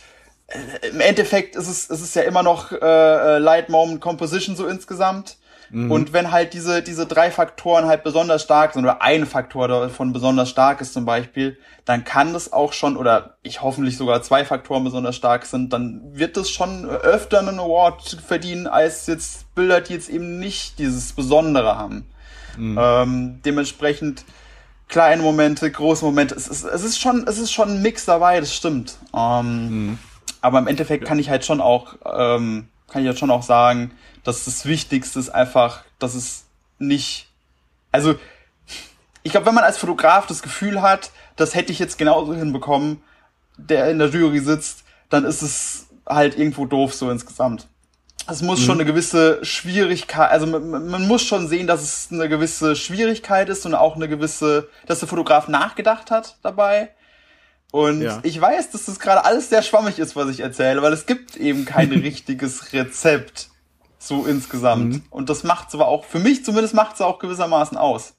[0.89, 4.67] im Endeffekt ist es, ist es ja immer noch äh, äh, Light Moment Composition so
[4.67, 5.37] insgesamt.
[5.69, 5.91] Mhm.
[5.91, 10.13] Und wenn halt diese, diese drei Faktoren halt besonders stark sind, oder ein Faktor davon
[10.13, 14.45] besonders stark ist zum Beispiel, dann kann das auch schon, oder ich hoffentlich sogar zwei
[14.45, 19.81] Faktoren besonders stark sind, dann wird das schon öfter einen Award verdienen, als jetzt Bilder,
[19.81, 22.07] die jetzt eben nicht dieses Besondere haben.
[22.57, 22.79] Mhm.
[22.81, 24.23] Ähm, dementsprechend
[24.87, 28.39] kleine Momente, große Momente, es ist, es ist schon, es ist schon ein Mix dabei,
[28.39, 28.97] das stimmt.
[29.13, 29.99] Ähm, mhm.
[30.41, 33.91] Aber im Endeffekt kann ich halt schon auch, ähm, kann ich halt schon auch sagen,
[34.23, 36.45] dass das Wichtigste ist einfach, dass es
[36.79, 37.27] nicht,
[37.91, 38.15] also
[39.23, 43.01] ich glaube, wenn man als Fotograf das Gefühl hat, das hätte ich jetzt genauso hinbekommen,
[43.57, 47.67] der in der Jury sitzt, dann ist es halt irgendwo doof so insgesamt.
[48.29, 48.63] Es muss mhm.
[48.63, 53.47] schon eine gewisse Schwierigkeit, also man, man, muss schon sehen, dass es eine gewisse Schwierigkeit
[53.47, 56.89] ist und auch eine gewisse, dass der Fotograf nachgedacht hat dabei.
[57.71, 58.19] Und ja.
[58.23, 61.35] ich weiß, dass das gerade alles sehr schwammig ist, was ich erzähle, weil es gibt
[61.35, 63.49] eben kein richtiges Rezept
[63.99, 64.93] so insgesamt.
[64.93, 65.03] Mhm.
[65.09, 68.15] Und das macht es aber auch, für mich zumindest macht es auch gewissermaßen aus.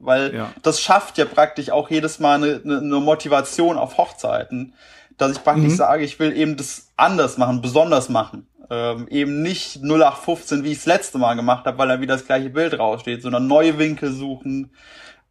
[0.00, 0.52] Weil ja.
[0.62, 4.74] das schafft ja praktisch auch jedes Mal eine, eine, eine Motivation auf Hochzeiten,
[5.16, 5.76] dass ich praktisch mhm.
[5.76, 8.46] sage, ich will eben das anders machen, besonders machen.
[8.70, 12.26] Ähm, eben nicht 0815, wie ich es letzte Mal gemacht habe, weil da wieder das
[12.26, 14.70] gleiche Bild raussteht, sondern neue Winkel suchen,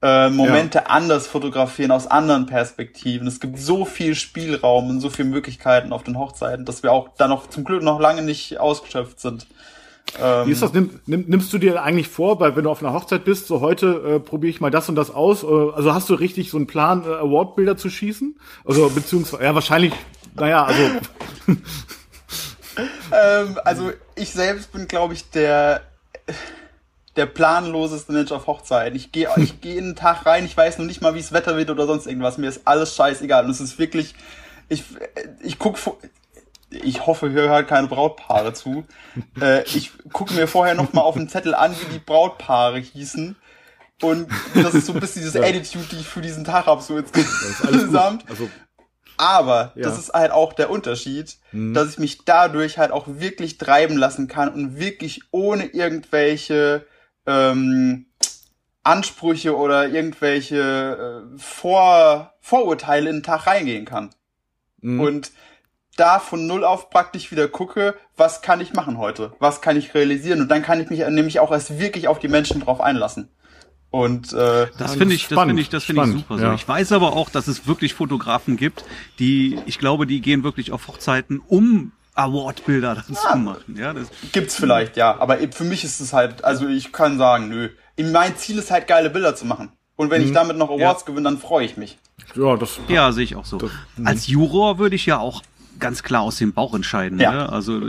[0.02, 0.86] äh, Momente ja.
[0.86, 3.28] anders fotografieren aus anderen Perspektiven.
[3.28, 7.10] Es gibt so viel Spielraum und so viele Möglichkeiten auf den Hochzeiten, dass wir auch
[7.18, 9.48] da noch zum Glück noch lange nicht ausgeschöpft sind.
[10.22, 10.74] Ähm, Wie ist das?
[10.74, 13.62] Nimm, nimm, nimmst du dir eigentlich vor, weil wenn du auf einer Hochzeit bist, so
[13.62, 15.44] heute äh, probiere ich mal das und das aus.
[15.44, 18.40] Äh, also hast du richtig so einen Plan, äh, Awardbilder zu schießen?
[18.66, 19.94] Also beziehungsweise, ja wahrscheinlich,
[20.36, 20.84] naja, also.
[23.12, 25.82] ähm, also ich selbst bin, glaube ich, der
[27.18, 28.96] der planloseste Mensch auf Hochzeiten.
[28.96, 31.34] Ich gehe ich geh in den Tag rein, ich weiß noch nicht mal, wie es
[31.34, 32.38] Wetter wird oder sonst irgendwas.
[32.38, 33.46] Mir ist alles scheißegal.
[33.46, 34.16] Und es ist wirklich,
[34.70, 34.84] ich,
[35.42, 35.78] ich guck,
[36.70, 38.86] ich hoffe, hier hört keine Brautpaare zu.
[39.42, 43.36] Äh, ich gucke mir vorher noch mal auf den Zettel an, wie die Brautpaare hießen.
[44.02, 45.48] Und das ist so ein bisschen diese ja.
[45.48, 48.30] Attitude, die ich für diesen Tag habe, so insgesamt.
[48.30, 48.50] Also,
[49.18, 49.84] aber ja.
[49.84, 51.74] das ist halt auch der Unterschied, mhm.
[51.74, 56.86] dass ich mich dadurch halt auch wirklich treiben lassen kann und wirklich ohne irgendwelche
[57.28, 58.08] ähm,
[58.84, 64.10] Ansprüche oder irgendwelche äh, Vor Vorurteile in den Tag reingehen kann.
[64.82, 65.00] Mhm.
[65.00, 65.32] Und
[65.98, 69.34] da von null auf praktisch wieder gucke, was kann ich machen heute?
[69.40, 70.42] Was kann ich realisieren?
[70.42, 73.30] Und dann kann ich mich nämlich auch erst wirklich auf die Menschen drauf einlassen.
[73.90, 76.36] Und äh, das finde ich, das finde ich, das finde ich super.
[76.36, 76.50] Ja.
[76.50, 76.56] So.
[76.56, 78.84] Ich weiß aber auch, dass es wirklich Fotografen gibt,
[79.20, 83.76] die, ich glaube, die gehen wirklich auf Hochzeiten, um Awardbilder dann ja, zu machen.
[83.76, 85.20] Ja, das gibt's vielleicht, ja.
[85.20, 87.70] Aber für mich ist es halt, also ich kann sagen, nö.
[88.00, 89.72] Mein Ziel ist halt, geile Bilder zu machen.
[89.96, 90.28] Und wenn mhm.
[90.28, 91.08] ich damit noch Awards ja.
[91.08, 91.98] gewinne, dann freue ich mich.
[92.36, 92.80] Ja, das.
[92.88, 93.58] Ja, sehe ich auch so.
[93.58, 93.72] Das,
[94.04, 95.42] Als Juror würde ich ja auch
[95.80, 97.20] ganz klar aus dem Bauch entscheiden.
[97.20, 97.32] Ja.
[97.32, 97.50] Ne?
[97.52, 97.82] Also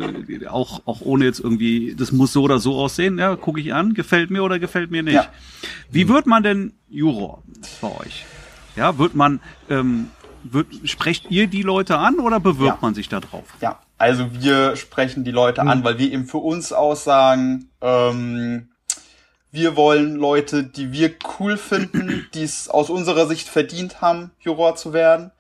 [0.48, 3.18] auch, auch ohne jetzt irgendwie, das muss so oder so aussehen.
[3.18, 5.14] Ja, gucke ich an, gefällt mir oder gefällt mir nicht.
[5.14, 5.28] Ja.
[5.90, 7.42] Wie wird man denn Juror
[7.80, 8.24] bei euch?
[8.76, 10.08] Ja, wird man, ähm,
[10.42, 12.78] wird, sprecht ihr die Leute an oder bewirbt ja.
[12.80, 13.44] man sich da drauf?
[13.60, 15.68] Ja, also wir sprechen die Leute mhm.
[15.68, 18.68] an, weil wir eben für uns aussagen, ähm,
[19.50, 24.76] wir wollen Leute, die wir cool finden, die es aus unserer Sicht verdient haben, Juror
[24.76, 25.32] zu werden.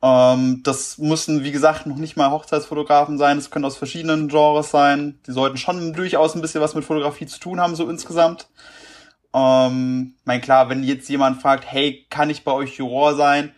[0.00, 3.36] Ähm, das müssen, wie gesagt, noch nicht mal Hochzeitsfotografen sein.
[3.36, 5.18] Das können aus verschiedenen Genres sein.
[5.26, 8.48] Die sollten schon durchaus ein bisschen was mit Fotografie zu tun haben, so insgesamt.
[9.34, 13.52] Ähm, mein klar, wenn jetzt jemand fragt, hey, kann ich bei euch Juror sein?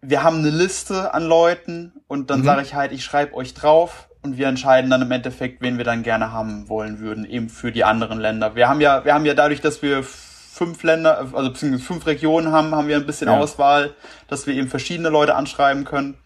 [0.00, 2.44] Wir haben eine Liste an Leuten und dann mhm.
[2.44, 5.84] sage ich halt, ich schreibe euch drauf und wir entscheiden dann im Endeffekt, wen wir
[5.84, 8.54] dann gerne haben wollen würden, eben für die anderen Länder.
[8.54, 12.52] Wir haben ja, wir haben ja dadurch, dass wir fünf Länder, also beziehungsweise fünf Regionen
[12.52, 13.38] haben, haben wir ein bisschen ja.
[13.38, 13.94] Auswahl,
[14.26, 16.16] dass wir eben verschiedene Leute anschreiben können.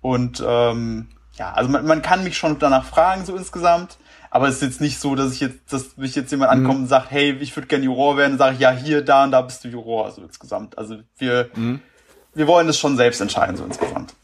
[0.00, 3.98] Und ähm, ja, also man, man kann mich schon danach fragen, so insgesamt.
[4.30, 6.58] Aber es ist jetzt nicht so, dass ich jetzt, dass mich jetzt jemand mhm.
[6.58, 9.30] ankommt und sagt, hey, ich würde gerne Juror werden, sage ich, ja, hier, da und
[9.30, 10.76] da bist du Juror, also insgesamt.
[10.76, 11.80] Also wir, mhm.
[12.36, 14.14] Wir wollen das schon selbst entscheiden, so insgesamt.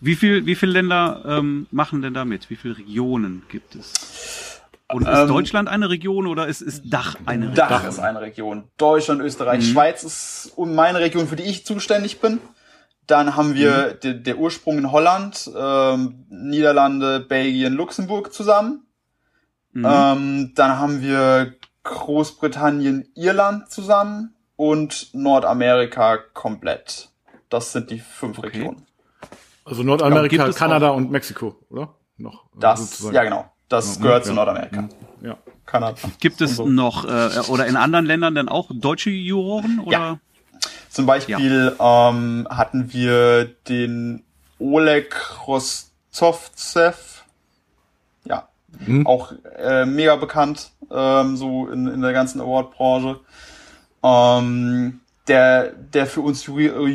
[0.00, 2.50] Wie viel, wie viele Länder ähm, machen denn da mit?
[2.50, 4.60] Wie viele Regionen gibt es?
[4.92, 7.68] Und ist ähm, Deutschland eine Region oder ist, ist Dach eine Region?
[7.68, 8.64] Dach ist eine Region.
[8.78, 9.72] Deutschland, Österreich, mhm.
[9.72, 12.40] Schweiz ist meine Region, für die ich zuständig bin.
[13.06, 14.00] Dann haben wir mhm.
[14.00, 18.86] de, der Ursprung in Holland, ähm, Niederlande, Belgien, Luxemburg zusammen.
[19.72, 19.86] Mhm.
[19.88, 27.10] Ähm, dann haben wir Großbritannien, Irland zusammen und Nordamerika komplett.
[27.48, 28.48] Das sind die fünf okay.
[28.48, 28.86] Regionen.
[29.64, 31.94] Also Nordamerika, Kanada und Mexiko, oder?
[32.18, 32.44] Noch.
[32.58, 33.14] Das, sozusagen.
[33.14, 33.50] ja genau.
[33.68, 34.30] Das ja, gehört ja.
[34.30, 34.88] zu Nordamerika.
[35.22, 35.36] Ja.
[35.66, 35.96] Kanada.
[36.20, 36.66] Gibt es so.
[36.66, 39.92] noch äh, oder in anderen Ländern denn auch deutsche Juroren oder?
[39.92, 40.18] Ja.
[40.88, 44.24] Zum Beispiel ähm, hatten wir den
[44.58, 45.14] Oleg
[45.46, 47.24] Rostovtsev.
[48.24, 48.48] Ja,
[48.86, 49.06] mhm.
[49.06, 53.20] auch äh, mega bekannt ähm, so in, in der ganzen Award-Branche.
[54.02, 56.86] Ähm, der, der für uns juri, äh,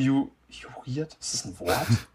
[0.86, 1.88] ju, juriert, ist das ein Wort?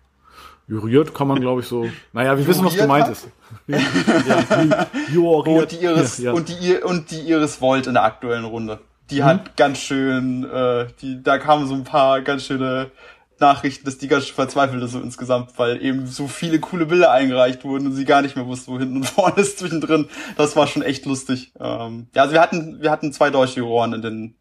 [0.69, 1.89] Juriert kann man, glaube ich, so.
[2.13, 3.29] Naja, wir wissen, was gemeint ist.
[3.69, 5.63] ja, juriert.
[5.63, 6.33] Und die Iris, ja, ja.
[6.33, 8.81] Und, die, und die Iris Volt in der aktuellen Runde.
[9.11, 9.25] Die mhm.
[9.25, 12.91] hat ganz schön, äh, die, da kamen so ein paar ganz schöne
[13.39, 17.13] Nachrichten, dass die ganz schön verzweifelt ist so insgesamt, weil eben so viele coole Bilder
[17.13, 20.09] eingereicht wurden und sie gar nicht mehr wusste, wo hinten und vorne ist zwischendrin.
[20.37, 21.53] Das war schon echt lustig.
[21.61, 24.35] Ähm, ja, also wir hatten, wir hatten zwei deutsche Juroren in den,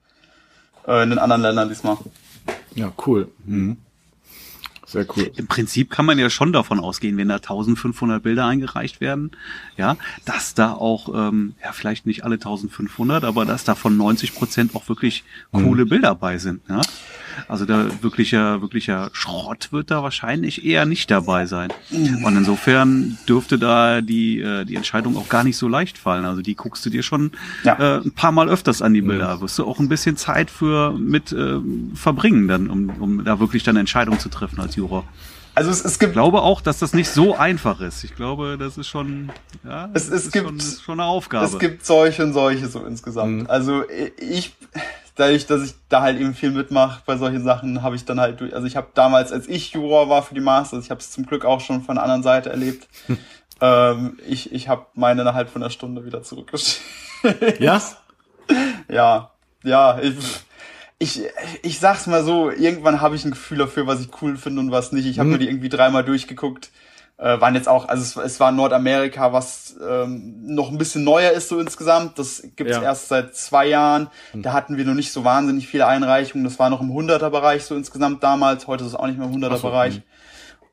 [0.87, 1.97] äh, in den anderen Ländern diesmal.
[2.73, 3.27] Ja, cool.
[3.45, 3.77] Mhm.
[4.85, 5.31] Sehr cool.
[5.35, 9.31] Im Prinzip kann man ja schon davon ausgehen, wenn da 1500 Bilder eingereicht werden,
[9.77, 14.75] ja, dass da auch, ähm, ja, vielleicht nicht alle 1500, aber dass davon 90 Prozent
[14.75, 15.89] auch wirklich coole mhm.
[15.89, 16.81] Bilder bei sind, ja.
[17.47, 21.71] Also da wirklicher, wirklicher Schrott wird da wahrscheinlich eher nicht dabei sein.
[21.91, 26.25] Und insofern dürfte da die, äh, die Entscheidung auch gar nicht so leicht fallen.
[26.25, 27.31] Also die guckst du dir schon
[27.63, 27.97] ja.
[27.97, 29.37] äh, ein paar Mal öfters an die Bilder.
[29.37, 29.41] Mhm.
[29.41, 31.59] Wirst du auch ein bisschen Zeit für mit äh,
[31.93, 35.03] verbringen, dann, um, um da wirklich dann eine Entscheidung zu treffen als Juror.
[35.55, 36.09] Also es, es gibt.
[36.09, 38.03] Ich glaube auch, dass das nicht so einfach ist.
[38.03, 39.31] Ich glaube, das ist schon,
[39.63, 41.45] ja, es, es gibt schon, schon, eine Aufgabe.
[41.45, 43.43] Es gibt solche und solche so insgesamt.
[43.43, 43.49] Mhm.
[43.49, 43.83] Also
[44.19, 44.53] ich,
[45.15, 48.41] dadurch, dass ich da halt eben viel mitmache bei solchen Sachen, habe ich dann halt,
[48.53, 51.25] also ich habe damals, als ich Juror war für die Masters, ich habe es zum
[51.25, 52.87] Glück auch schon von der anderen Seite erlebt,
[53.61, 56.81] ähm, ich, ich habe meine innerhalb von einer Stunde wieder zurückgeschickt.
[57.59, 57.81] Ja?
[58.89, 59.31] ja,
[59.63, 60.15] ja, ich,
[60.99, 61.21] ich,
[61.63, 64.71] ich sag's mal so, irgendwann habe ich ein Gefühl dafür, was ich cool finde und
[64.71, 65.05] was nicht.
[65.05, 65.33] Ich habe mhm.
[65.33, 66.69] mir die irgendwie dreimal durchgeguckt
[67.17, 71.31] äh, waren jetzt auch, also es, es war Nordamerika, was ähm, noch ein bisschen neuer
[71.31, 72.19] ist so insgesamt.
[72.19, 72.83] Das gibt's ja.
[72.83, 74.09] erst seit zwei Jahren.
[74.31, 74.41] Hm.
[74.41, 76.43] Da hatten wir noch nicht so wahnsinnig viele Einreichungen.
[76.43, 78.67] Das war noch im 100er-Bereich so insgesamt damals.
[78.67, 79.95] Heute ist es auch nicht mehr im 100er-Bereich.
[79.95, 80.01] So,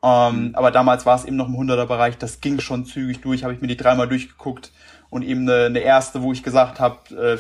[0.08, 0.54] ähm, hm.
[0.54, 2.18] aber damals war es eben noch im 100er-Bereich.
[2.18, 3.44] Das ging schon zügig durch.
[3.44, 4.72] Habe ich mir die dreimal durchgeguckt
[5.12, 7.36] und eben eine, eine erste, wo ich gesagt habe, äh,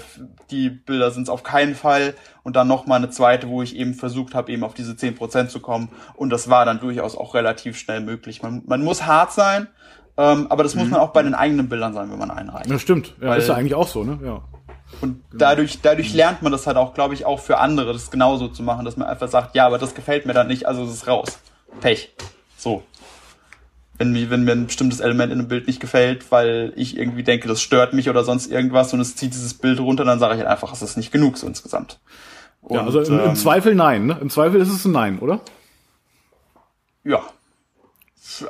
[0.50, 3.74] die Bilder sind es auf keinen Fall und dann noch mal eine zweite, wo ich
[3.76, 7.16] eben versucht habe, eben auf diese zehn Prozent zu kommen und das war dann durchaus
[7.16, 8.42] auch relativ schnell möglich.
[8.42, 9.68] Man, man muss hart sein,
[10.18, 10.82] ähm, aber das mhm.
[10.82, 12.68] muss man auch bei den eigenen Bildern sein, wenn man einreicht.
[12.68, 13.14] Ja, stimmt.
[13.22, 14.18] Ja, Weil, ist ja eigentlich auch so, ne?
[14.22, 14.42] Ja.
[15.00, 15.38] Und genau.
[15.38, 18.62] dadurch, dadurch lernt man das halt auch, glaube ich, auch für andere, das genauso zu
[18.62, 21.06] machen, dass man einfach sagt, ja, aber das gefällt mir dann nicht, also es ist
[21.08, 21.38] raus.
[21.80, 22.12] Pech.
[22.58, 22.82] So
[23.98, 27.22] wenn mir, wenn mir ein bestimmtes Element in einem Bild nicht gefällt, weil ich irgendwie
[27.22, 30.34] denke, das stört mich oder sonst irgendwas und es zieht dieses Bild runter, dann sage
[30.34, 32.00] ich halt einfach, es ist nicht genug so insgesamt.
[32.62, 34.18] Und, ja, also im, im ähm, Zweifel nein, ne?
[34.20, 35.40] Im Zweifel ist es ein Nein, oder?
[37.04, 37.22] Ja,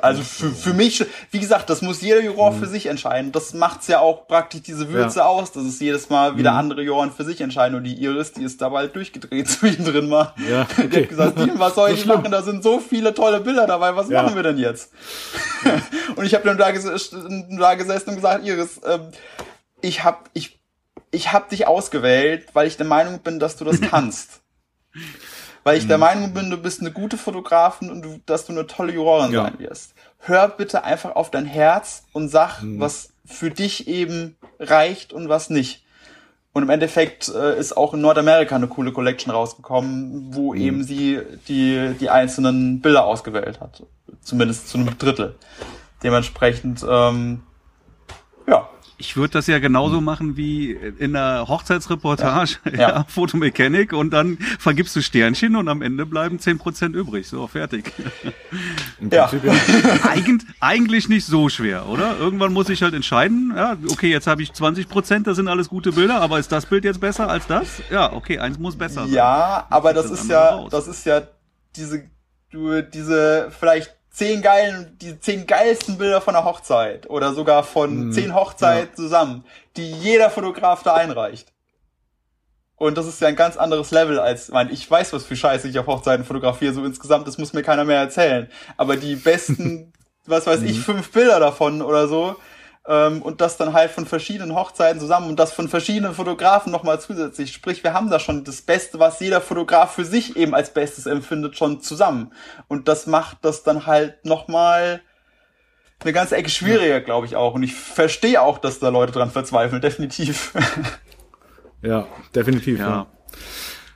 [0.01, 2.59] also für, für mich, wie gesagt, das muss jeder Juror mhm.
[2.59, 3.31] für sich entscheiden.
[3.31, 5.25] Das macht's ja auch praktisch diese Würze ja.
[5.25, 6.59] aus, dass es jedes Mal wieder mhm.
[6.59, 7.75] andere Juroren für sich entscheiden.
[7.75, 10.33] Und die Iris, die ist dabei durchgedreht zwischendrin mal.
[10.47, 10.87] Ja, okay.
[10.89, 12.31] Die hat gesagt, was soll ich machen?
[12.31, 14.21] Da sind so viele tolle Bilder dabei, was ja.
[14.21, 14.91] machen wir denn jetzt?
[16.15, 19.11] und ich habe dann da, ges da, gesessen und gesagt, Iris, ähm,
[19.81, 20.59] ich hab, ich,
[21.09, 24.43] ich hab dich ausgewählt, weil ich der Meinung bin, dass du das kannst
[25.63, 25.89] weil ich mhm.
[25.89, 29.31] der Meinung bin, du bist eine gute Fotografin und du, dass du eine tolle Jurorin
[29.31, 29.43] ja.
[29.43, 29.93] sein wirst.
[30.19, 32.79] Hör bitte einfach auf dein Herz und sag, mhm.
[32.79, 35.83] was für dich eben reicht und was nicht.
[36.53, 40.61] Und im Endeffekt äh, ist auch in Nordamerika eine coole Collection rausgekommen, wo mhm.
[40.61, 43.83] eben sie die, die einzelnen Bilder ausgewählt hat.
[44.21, 45.35] Zumindest zu einem Drittel.
[46.03, 47.41] Dementsprechend, ähm,
[48.47, 48.69] Ja.
[49.03, 52.79] Ich würde das ja genauso machen wie in der Hochzeitsreportage, ja, ja.
[52.79, 57.27] ja Fotomechanik und dann vergibst du Sternchen und am Ende bleiben zehn Prozent übrig.
[57.27, 57.91] So, fertig.
[59.11, 59.29] Ja.
[60.03, 60.25] Eig
[60.61, 62.17] eigentlich nicht so schwer, oder?
[62.17, 65.67] Irgendwann muss ich halt entscheiden, ja, okay, jetzt habe ich 20 Prozent, das sind alles
[65.67, 67.81] gute Bilder, aber ist das Bild jetzt besser als das?
[67.91, 69.13] Ja, okay, eins muss besser sein.
[69.13, 70.71] Ja, aber das, das ist ja, raus.
[70.71, 71.23] das ist ja
[71.75, 72.09] diese,
[72.51, 78.07] du, diese vielleicht zehn geilen, die zehn geilsten Bilder von der Hochzeit oder sogar von
[78.07, 78.11] mhm.
[78.13, 78.95] zehn Hochzeiten ja.
[78.95, 79.43] zusammen,
[79.75, 81.51] die jeder Fotograf da einreicht.
[82.75, 85.67] Und das ist ja ein ganz anderes Level als, mein, ich weiß, was für Scheiße
[85.67, 88.49] ich auf Hochzeiten fotografiere, so insgesamt, das muss mir keiner mehr erzählen.
[88.77, 89.93] Aber die besten,
[90.25, 90.83] was weiß ich, mhm.
[90.83, 92.35] fünf Bilder davon oder so,
[92.87, 96.99] ähm, und das dann halt von verschiedenen Hochzeiten zusammen und das von verschiedenen Fotografen nochmal
[96.99, 97.53] zusätzlich.
[97.53, 101.05] Sprich, wir haben da schon das Beste, was jeder Fotograf für sich eben als Bestes
[101.05, 102.33] empfindet, schon zusammen.
[102.67, 105.01] Und das macht das dann halt nochmal
[106.01, 107.53] eine ganze Ecke schwieriger, glaube ich auch.
[107.53, 110.53] Und ich verstehe auch, dass da Leute dran verzweifeln, definitiv.
[111.81, 112.79] ja, definitiv.
[112.79, 112.89] Ja.
[112.89, 113.07] ja.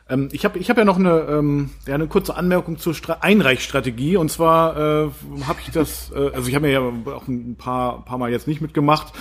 [0.09, 3.17] Ähm, ich habe ich hab ja noch eine, ähm, ja, eine kurze Anmerkung zur Stra
[3.21, 4.17] Einreichstrategie.
[4.17, 5.09] Und zwar äh,
[5.45, 8.47] habe ich das, äh, also ich habe mir ja auch ein paar, paar Mal jetzt
[8.47, 9.13] nicht mitgemacht.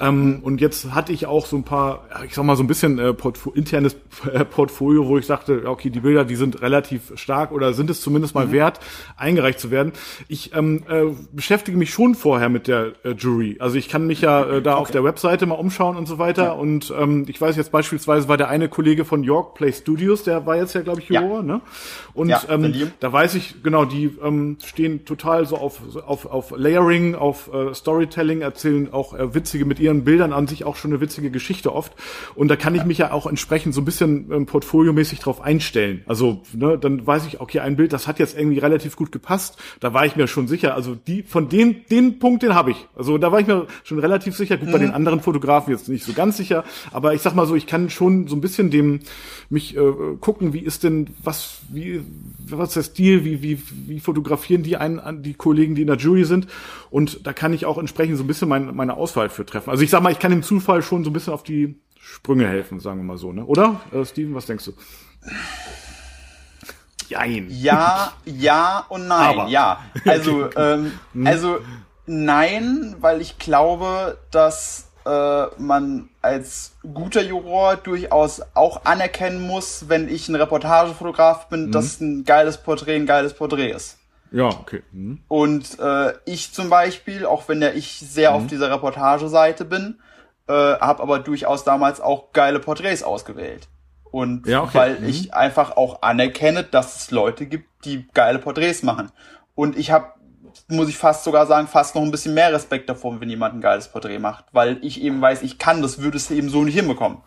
[0.00, 2.98] Ähm, und jetzt hatte ich auch so ein paar, ich sag mal so ein bisschen
[2.98, 3.96] äh, Portfo internes
[4.32, 8.00] äh, Portfolio, wo ich sagte, okay, die Bilder, die sind relativ stark oder sind es
[8.00, 8.52] zumindest mal mhm.
[8.52, 8.80] wert,
[9.16, 9.92] eingereicht zu werden.
[10.28, 13.56] Ich ähm, äh, beschäftige mich schon vorher mit der äh, Jury.
[13.60, 14.80] Also ich kann mich ja äh, da okay.
[14.80, 16.44] auf der Webseite mal umschauen und so weiter.
[16.44, 16.52] Ja.
[16.52, 20.46] Und ähm, ich weiß jetzt beispielsweise war der eine Kollege von York Play Studios, der
[20.46, 21.42] war jetzt ja, glaube ich, Juror, ja.
[21.42, 21.60] ne?
[22.14, 26.52] Und ja, ähm, da weiß ich, genau, die ähm, stehen total so auf, auf, auf
[26.56, 30.92] Layering, auf äh, Storytelling, erzählen auch äh, witzige mit ihren Bildern an sich auch schon
[30.92, 31.92] eine witzige Geschichte oft.
[32.34, 36.02] Und da kann ich mich ja auch entsprechend so ein bisschen ähm, portfoliomäßig drauf einstellen.
[36.06, 39.58] Also, ne, dann weiß ich, okay, ein Bild, das hat jetzt irgendwie relativ gut gepasst.
[39.80, 40.74] Da war ich mir schon sicher.
[40.74, 42.86] Also die, von den, den Punkt, den habe ich.
[42.96, 44.56] Also da war ich mir schon relativ sicher.
[44.56, 44.72] Gut, mhm.
[44.72, 46.64] bei den anderen Fotografen jetzt nicht so ganz sicher.
[46.92, 49.00] Aber ich sag mal so, ich kann schon so ein bisschen dem,
[49.50, 52.02] mich äh, gucken, wie ist denn, was, wie,
[52.48, 55.96] was ist der Stil, wie, wie, wie fotografieren die einen, die Kollegen, die in der
[55.96, 56.46] Jury sind.
[56.90, 59.70] Und da kann ich auch entsprechend so ein bisschen mein, meine Auswahl für treffen.
[59.70, 62.48] Also ich sag mal, ich kann dem Zufall schon so ein bisschen auf die Sprünge
[62.48, 63.44] helfen, sagen wir mal so, ne?
[63.44, 63.80] Oder?
[63.92, 64.72] Äh, Steven, was denkst du?
[67.08, 67.46] Jein.
[67.50, 69.38] Ja, ja und nein.
[69.38, 69.48] Aber.
[69.48, 69.80] Ja.
[70.04, 71.26] Also, ähm, hm.
[71.26, 71.58] also
[72.06, 80.08] nein, weil ich glaube, dass äh, man als guter Juror durchaus auch anerkennen muss, wenn
[80.08, 81.72] ich ein Reportagefotograf bin, mhm.
[81.72, 83.97] dass ein geiles Porträt ein geiles Porträt ist.
[84.30, 84.82] Ja, okay.
[84.92, 85.20] Mhm.
[85.28, 88.36] Und äh, ich zum Beispiel, auch wenn ja ich sehr mhm.
[88.36, 89.98] auf dieser Reportageseite bin,
[90.48, 93.68] äh, habe aber durchaus damals auch geile Porträts ausgewählt.
[94.10, 94.78] Und ja, okay.
[94.78, 95.08] weil mhm.
[95.08, 99.10] ich einfach auch anerkenne, dass es Leute gibt, die geile Porträts machen.
[99.54, 100.18] Und ich habe
[100.68, 103.60] muss ich fast sogar sagen, fast noch ein bisschen mehr Respekt davor, wenn jemand ein
[103.60, 106.74] geiles Porträt macht, weil ich eben weiß, ich kann das, würde es eben so nicht
[106.74, 107.18] hinbekommen.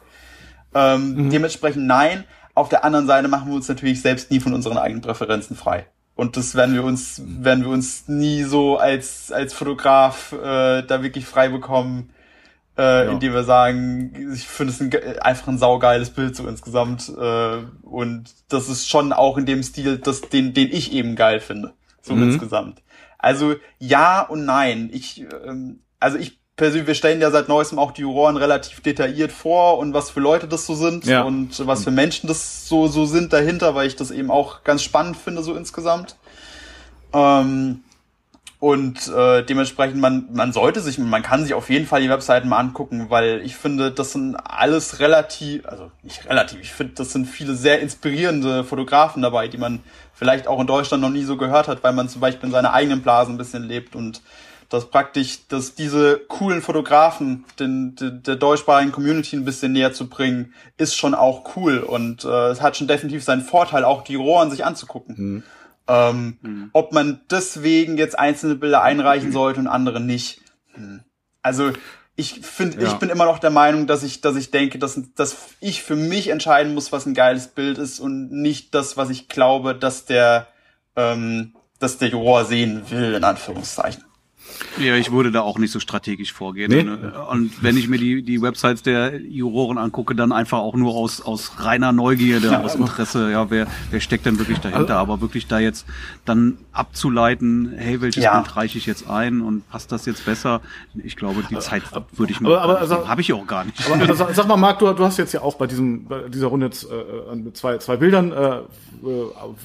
[0.73, 1.29] Ähm, mhm.
[1.29, 2.25] Dementsprechend nein.
[2.53, 5.87] Auf der anderen Seite machen wir uns natürlich selbst nie von unseren eigenen Präferenzen frei.
[6.21, 11.01] Und das werden wir uns, werden wir uns nie so als, als Fotograf äh, da
[11.01, 12.11] wirklich frei bekommen,
[12.77, 13.11] äh, ja.
[13.11, 17.09] indem wir sagen, ich finde es ein, einfach ein saugeiles Bild so insgesamt.
[17.09, 21.39] Äh, und das ist schon auch in dem Stil, das, den, den ich eben geil
[21.39, 21.73] finde.
[22.03, 22.29] So mhm.
[22.29, 22.83] insgesamt.
[23.17, 24.91] Also ja und nein.
[24.93, 29.31] Ich, ähm, also ich persönlich, wir stellen ja seit neuestem auch die Juroren relativ detailliert
[29.31, 31.23] vor und was für Leute das so sind ja.
[31.23, 34.83] und was für Menschen das so, so sind dahinter, weil ich das eben auch ganz
[34.83, 36.15] spannend finde, so insgesamt.
[37.13, 37.83] Ähm,
[38.61, 42.47] und äh, dementsprechend, man, man sollte sich, man kann sich auf jeden Fall die Webseiten
[42.47, 47.11] mal angucken, weil ich finde, das sind alles relativ, also nicht relativ, ich finde, das
[47.11, 49.79] sind viele sehr inspirierende Fotografen dabei, die man
[50.13, 52.71] vielleicht auch in Deutschland noch nie so gehört hat, weil man zum Beispiel in seiner
[52.71, 54.21] eigenen Blase ein bisschen lebt und
[54.71, 60.07] dass praktisch, dass diese coolen Fotografen den, den, der deutschsprachigen Community ein bisschen näher zu
[60.07, 64.15] bringen, ist schon auch cool und äh, es hat schon definitiv seinen Vorteil, auch die
[64.15, 65.15] Rohren sich anzugucken.
[65.17, 65.43] Mhm.
[65.89, 66.69] Ähm, mhm.
[66.71, 70.41] Ob man deswegen jetzt einzelne Bilder einreichen sollte und andere nicht.
[70.73, 71.01] Hm.
[71.41, 71.73] Also
[72.15, 72.87] ich finde, ja.
[72.87, 75.97] ich bin immer noch der Meinung, dass ich, dass ich denke, dass, dass ich für
[75.97, 80.05] mich entscheiden muss, was ein geiles Bild ist und nicht das, was ich glaube, dass
[80.05, 80.47] der,
[80.95, 84.05] ähm, dass der Juror sehen will, in Anführungszeichen.
[84.79, 86.71] Ja, ich würde da auch nicht so strategisch vorgehen.
[86.71, 87.09] Nee.
[87.29, 91.21] Und wenn ich mir die, die Websites der Juroren angucke, dann einfach auch nur aus,
[91.21, 94.97] aus reiner Neugierde, ja, aus Interesse, ja, wer, wer steckt denn wirklich dahinter?
[94.97, 95.85] Also, Aber wirklich da jetzt
[96.25, 98.39] dann abzuleiten, hey, welches ja.
[98.39, 100.61] Bild reiche ich jetzt ein und passt das jetzt besser?
[101.03, 101.83] Ich glaube, die Zeit
[102.13, 103.85] würde ich mir, aber, aber also, habe ich auch gar nicht.
[103.85, 106.47] Aber also, sag mal, Marc, du, du hast jetzt ja auch bei diesem, bei dieser
[106.47, 108.63] Runde jetzt, äh, mit zwei, zwei Bildern äh, äh,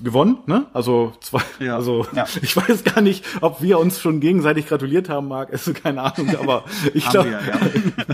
[0.03, 0.67] gewonnen, ne?
[0.73, 1.77] Also zwei, ja.
[1.77, 2.27] also ja.
[2.43, 6.03] ich weiß gar nicht, ob wir uns schon gegenseitig gerade gratuliert haben, Marc, ist keine
[6.03, 6.65] Ahnung, aber
[6.95, 7.31] ich glaube.
[7.31, 7.41] Ja.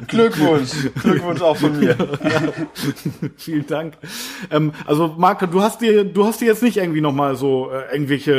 [0.06, 0.70] Glückwunsch.
[1.02, 1.96] Glückwunsch auch von mir.
[1.98, 2.52] ja.
[3.36, 3.94] Vielen Dank.
[4.50, 7.92] Ähm, also Marc, du hast dir, du hast dir jetzt nicht irgendwie nochmal so äh,
[7.92, 8.32] irgendwelche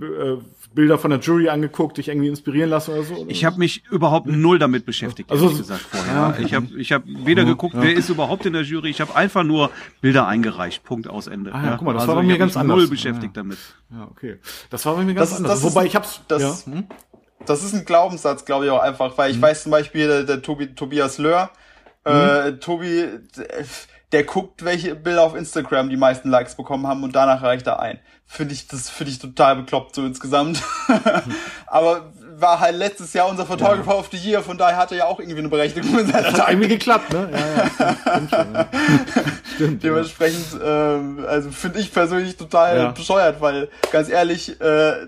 [0.00, 0.38] äh, äh,
[0.72, 3.14] Bilder von der Jury angeguckt, dich irgendwie inspirieren lassen oder so?
[3.14, 3.30] Oder?
[3.30, 6.14] Ich habe mich überhaupt null damit beschäftigt, also, gesagt vorher.
[6.14, 6.44] Ja, okay.
[6.44, 7.82] Ich habe ich hab weder geguckt, ja.
[7.82, 8.88] wer ist überhaupt in der Jury.
[8.88, 9.70] Ich habe einfach nur
[10.00, 10.84] Bilder eingereicht.
[10.84, 11.52] Punkt aus Ende.
[11.52, 12.76] Ah, ja, guck mal, das also war bei mir ganz anders.
[12.76, 13.58] Null beschäftigt damit.
[13.90, 14.36] Ja, okay.
[14.70, 15.60] Das war bei mir ganz das, anders.
[15.60, 16.20] Das Wobei ich hab's.
[16.28, 16.72] Das, ja.
[16.72, 16.84] Hm?
[17.46, 19.42] Das ist ein Glaubenssatz, glaube ich auch einfach, weil ich hm.
[19.42, 21.50] weiß zum Beispiel der, der Tobi, Tobias Löhr,
[22.04, 22.14] hm.
[22.14, 23.08] äh, Tobi,
[24.12, 27.80] der guckt, welche Bilder auf Instagram die meisten Likes bekommen haben und danach reicht er
[27.80, 28.00] ein.
[28.26, 30.62] Finde ich, das finde ich total bekloppt so insgesamt.
[31.66, 33.98] Aber war halt letztes Jahr unser Photographer ja.
[33.98, 36.48] of the Year, von daher hatte er ja auch irgendwie eine Berechtigung in seiner hat
[36.48, 37.28] irgendwie geklappt, ne?
[37.32, 37.96] Ja, ja.
[38.10, 38.68] Stimmt schon, ja.
[39.54, 42.90] Stimmt, Dementsprechend, ähm, also finde ich persönlich total ja.
[42.90, 45.06] bescheuert, weil ganz ehrlich, äh,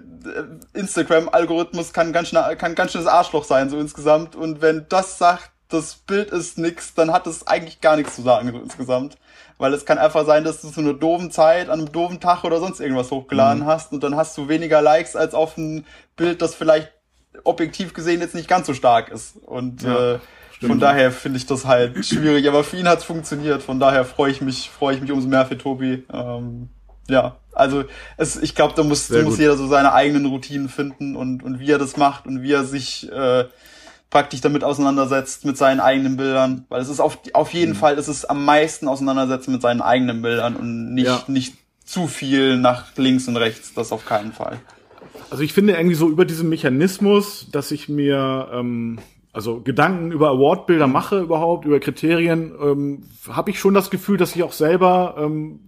[0.75, 4.37] Instagram-Algorithmus kann ganz schön, kann ganz schönes Arschloch sein, so insgesamt.
[4.37, 8.23] Und wenn das sagt, das Bild ist nix, dann hat es eigentlich gar nichts zu
[8.23, 9.17] sagen so insgesamt.
[9.59, 12.45] Weil es kann einfach sein, dass du zu einer doofen Zeit, an einem doofen Tag
[12.45, 13.67] oder sonst irgendwas hochgeladen mhm.
[13.67, 16.93] hast und dann hast du weniger Likes als auf ein Bild, das vielleicht
[17.45, 19.37] objektiv gesehen jetzt nicht ganz so stark ist.
[19.37, 20.19] Und ja, äh,
[20.61, 22.49] von daher finde ich das halt schwierig.
[22.49, 23.63] Aber für ihn hat's funktioniert.
[23.63, 26.05] Von daher freue ich mich, freue ich mich umso mehr für Tobi.
[26.13, 26.69] Ähm,
[27.09, 27.85] ja, also
[28.17, 31.59] es, ich glaube, da muss, da muss jeder so seine eigenen Routinen finden und, und
[31.59, 33.45] wie er das macht und wie er sich äh,
[34.09, 37.77] praktisch damit auseinandersetzt mit seinen eigenen Bildern, weil es ist auf, auf jeden mhm.
[37.77, 41.25] Fall, es ist am meisten auseinandersetzen mit seinen eigenen Bildern und nicht, ja.
[41.27, 44.61] nicht zu viel nach links und rechts, das auf keinen Fall.
[45.33, 48.99] Also ich finde irgendwie so über diesen Mechanismus, dass ich mir ähm,
[49.33, 54.37] also Gedanken über Awardbilder mache überhaupt, über Kriterien, ähm, habe ich schon das Gefühl, dass
[54.37, 55.61] ich auch selber ähm,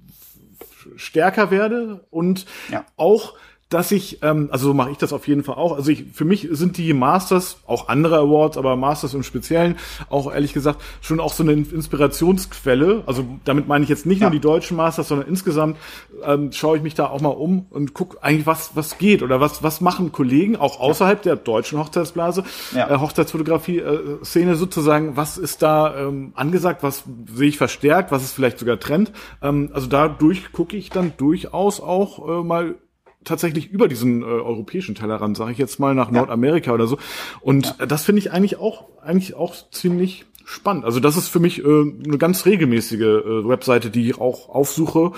[0.96, 2.84] stärker werde und ja.
[2.98, 3.38] auch
[3.74, 5.76] dass ich, ähm, also so mache ich das auf jeden Fall auch.
[5.76, 9.76] Also ich, für mich sind die Masters, auch andere Awards, aber Masters im Speziellen,
[10.08, 13.02] auch ehrlich gesagt, schon auch so eine Inspirationsquelle.
[13.06, 14.26] Also damit meine ich jetzt nicht ja.
[14.26, 15.76] nur die deutschen Masters, sondern insgesamt
[16.24, 19.40] ähm, schaue ich mich da auch mal um und gucke eigentlich, was, was geht oder
[19.40, 22.44] was, was machen Kollegen, auch außerhalb der deutschen Hochzeitsblase,
[22.76, 22.88] ja.
[22.88, 27.02] äh, Hochzeitsfotografie-Szene äh, sozusagen, was ist da ähm, angesagt, was
[27.34, 29.10] sehe ich verstärkt, was ist vielleicht sogar Trend.
[29.42, 32.76] Ähm, also dadurch gucke ich dann durchaus auch äh, mal
[33.24, 36.18] tatsächlich über diesen äh, europäischen Tellerrand, sage ich jetzt mal, nach ja.
[36.18, 36.98] Nordamerika oder so.
[37.40, 37.86] Und ja.
[37.86, 40.84] das finde ich eigentlich auch, eigentlich auch ziemlich spannend.
[40.84, 45.12] Also das ist für mich äh, eine ganz regelmäßige äh, Webseite, die ich auch aufsuche,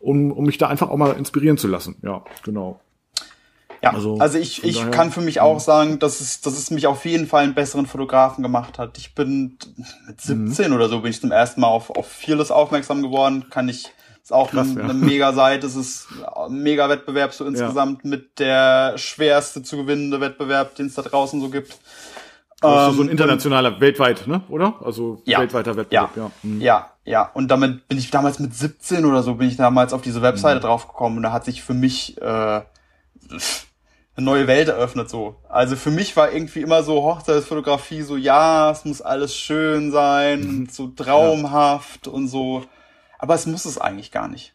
[0.00, 1.96] um, um mich da einfach auch mal inspirieren zu lassen.
[2.02, 2.80] Ja, genau.
[3.82, 6.70] Ja, also, also ich, ich daher, kann für mich auch sagen, dass es, dass es
[6.70, 8.96] mich auf jeden Fall einen besseren Fotografen gemacht hat.
[8.96, 9.58] Ich bin
[10.06, 10.76] mit 17 mhm.
[10.76, 13.46] oder so bin ich zum ersten Mal auf, auf Fearless aufmerksam geworden.
[13.50, 13.90] Kann ich
[14.22, 14.84] ist auch Krass, ein, ja.
[14.84, 15.66] eine mega Seite.
[15.66, 18.10] Es ist ein mega Wettbewerb so insgesamt ja.
[18.10, 21.78] mit der schwerste zu gewinnende Wettbewerb, den es da draußen so gibt.
[22.60, 24.42] Also so ein ähm, internationaler, weltweit, ne?
[24.48, 24.74] Oder?
[24.84, 26.22] Also ja, weltweiter Wettbewerb, ja.
[26.22, 26.30] Ja.
[26.42, 26.60] Mhm.
[26.60, 27.30] ja, ja.
[27.34, 30.60] Und damit bin ich damals mit 17 oder so bin ich damals auf diese Webseite
[30.60, 30.64] mhm.
[30.64, 32.64] draufgekommen und da hat sich für mich äh, eine
[34.16, 35.36] neue Welt eröffnet so.
[35.48, 40.40] Also für mich war irgendwie immer so Hochzeitsfotografie so, ja, es muss alles schön sein,
[40.40, 40.68] mhm.
[40.70, 42.62] so traumhaft und so
[43.22, 44.52] aber es muss es eigentlich gar nicht.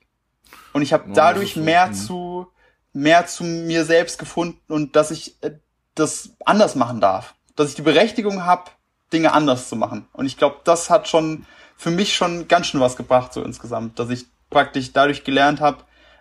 [0.74, 2.48] Und ich habe dadurch mehr zu
[2.92, 5.52] mehr zu mir selbst gefunden und dass ich äh,
[5.96, 8.72] das anders machen darf, dass ich die Berechtigung habe,
[9.14, 10.08] Dinge anders zu machen.
[10.14, 11.46] Und ich glaube, das hat schon
[11.78, 15.78] für mich schon ganz schön was gebracht so insgesamt, dass ich praktisch dadurch gelernt habe,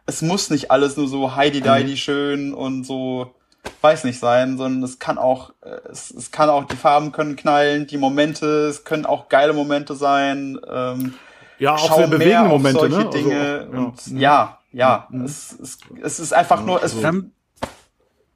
[0.06, 1.96] es muss nicht alles nur so heidi deidi mhm.
[1.96, 3.34] schön und so
[3.80, 7.34] weiß nicht sein, sondern es kann auch äh, es, es kann auch die Farben können
[7.34, 10.60] knallen, die Momente, es können auch geile Momente sein.
[10.70, 11.14] Ähm,
[11.58, 13.10] ja, auch sehr bewegende Momente, solche ne?
[13.10, 13.36] Dinge.
[13.36, 13.78] Also, ja.
[13.78, 15.24] Und ja, ja, ja.
[15.24, 17.20] Es, es, es ist einfach nur, es, also,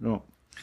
[0.00, 0.20] ja.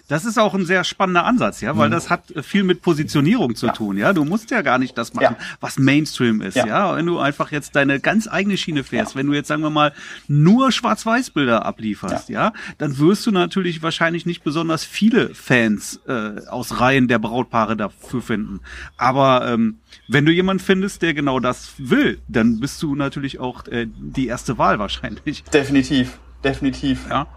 [0.07, 1.93] Das ist auch ein sehr spannender Ansatz, ja, weil mhm.
[1.93, 3.73] das hat viel mit Positionierung zu ja.
[3.73, 4.13] tun, ja.
[4.13, 5.45] Du musst ja gar nicht das machen, ja.
[5.59, 6.65] was Mainstream ist, ja.
[6.65, 6.95] ja.
[6.95, 9.93] Wenn du einfach jetzt deine ganz eigene Schiene fährst, wenn du jetzt sagen wir mal
[10.27, 12.53] nur Schwarz-Weiß-Bilder ablieferst, ja.
[12.77, 18.21] dann wirst du natürlich wahrscheinlich nicht besonders viele Fans äh, aus Reihen der Brautpaare dafür
[18.21, 18.61] finden.
[18.95, 23.67] Aber ähm, wenn du jemanden findest, der genau das will, dann bist du natürlich auch
[23.67, 25.43] äh, die erste Wahl wahrscheinlich.
[25.43, 27.07] Definitiv, definitiv.
[27.09, 27.27] Ja.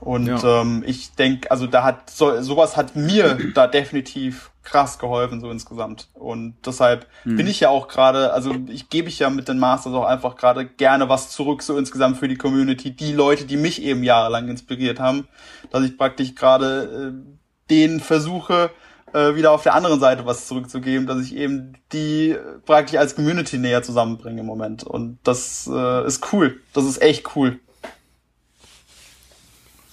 [0.00, 0.60] Und ja.
[0.60, 5.50] ähm, ich denke, also da hat so, sowas hat mir da definitiv krass geholfen, so
[5.50, 6.08] insgesamt.
[6.14, 7.36] Und deshalb mhm.
[7.36, 10.36] bin ich ja auch gerade, also ich gebe ich ja mit den Masters auch einfach
[10.36, 14.48] gerade gerne was zurück, so insgesamt für die Community, die Leute, die mich eben jahrelang
[14.48, 15.28] inspiriert haben,
[15.70, 18.70] dass ich praktisch gerade äh, denen versuche,
[19.12, 22.36] äh, wieder auf der anderen Seite was zurückzugeben, dass ich eben die
[22.66, 24.82] praktisch als Community näher zusammenbringe im Moment.
[24.82, 26.60] Und das äh, ist cool.
[26.74, 27.60] Das ist echt cool.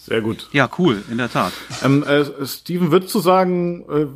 [0.05, 0.49] Sehr gut.
[0.51, 1.53] Ja, cool, in der Tat.
[1.81, 4.07] Ähm, äh, Steven, würdest du sagen, äh,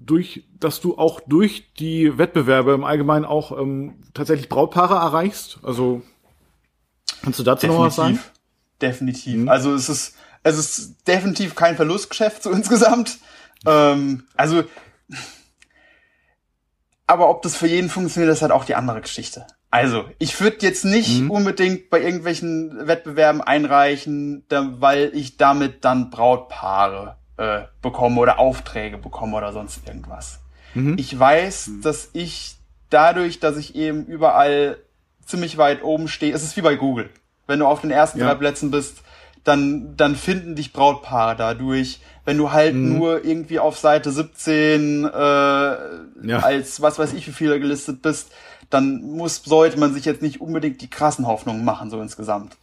[0.00, 5.58] durch, dass du auch durch die Wettbewerbe im Allgemeinen auch ähm, tatsächlich Brautpaare erreichst?
[5.62, 6.00] Also
[7.22, 8.18] kannst du dazu definitiv, noch was sagen?
[8.80, 9.36] Definitiv.
[9.36, 9.48] Mhm.
[9.50, 13.18] Also es ist es ist definitiv kein Verlustgeschäft so insgesamt.
[13.66, 14.64] Ähm, also
[17.06, 19.46] aber ob das für jeden funktioniert, ist halt auch die andere Geschichte.
[19.70, 21.30] Also, ich würde jetzt nicht mhm.
[21.30, 28.96] unbedingt bei irgendwelchen Wettbewerben einreichen, da, weil ich damit dann Brautpaare äh, bekomme oder Aufträge
[28.96, 30.40] bekomme oder sonst irgendwas.
[30.74, 30.96] Mhm.
[30.98, 31.82] Ich weiß, mhm.
[31.82, 32.56] dass ich
[32.88, 34.78] dadurch, dass ich eben überall
[35.26, 37.10] ziemlich weit oben stehe, es ist wie bei Google.
[37.46, 38.26] Wenn du auf den ersten ja.
[38.26, 39.02] drei Plätzen bist,
[39.44, 42.00] dann, dann finden dich Brautpaare dadurch.
[42.24, 42.98] Wenn du halt mhm.
[42.98, 46.38] nur irgendwie auf Seite 17 äh, ja.
[46.42, 48.32] als was weiß ich wie viele gelistet bist,
[48.70, 52.56] dann muss, sollte man sich jetzt nicht unbedingt die krassen Hoffnungen machen, so insgesamt.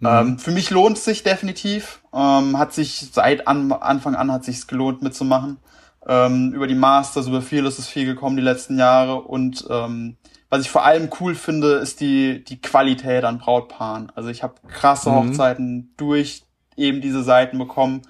[0.00, 0.06] Mhm.
[0.06, 2.00] Ähm, für mich lohnt es sich definitiv.
[2.12, 5.58] Ähm, hat sich seit an, Anfang an hat sich's gelohnt mitzumachen.
[6.06, 10.16] Ähm, über die Masters, über viel ist es viel gekommen die letzten Jahre und ähm,
[10.50, 14.12] was ich vor allem cool finde, ist die, die Qualität an Brautpaaren.
[14.14, 15.14] Also ich habe krasse mhm.
[15.14, 16.42] Hochzeiten durch
[16.76, 18.02] eben diese Seiten bekommen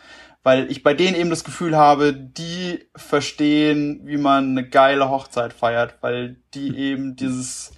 [0.42, 5.52] weil ich bei denen eben das Gefühl habe, die verstehen, wie man eine geile Hochzeit
[5.52, 7.72] feiert, weil die eben dieses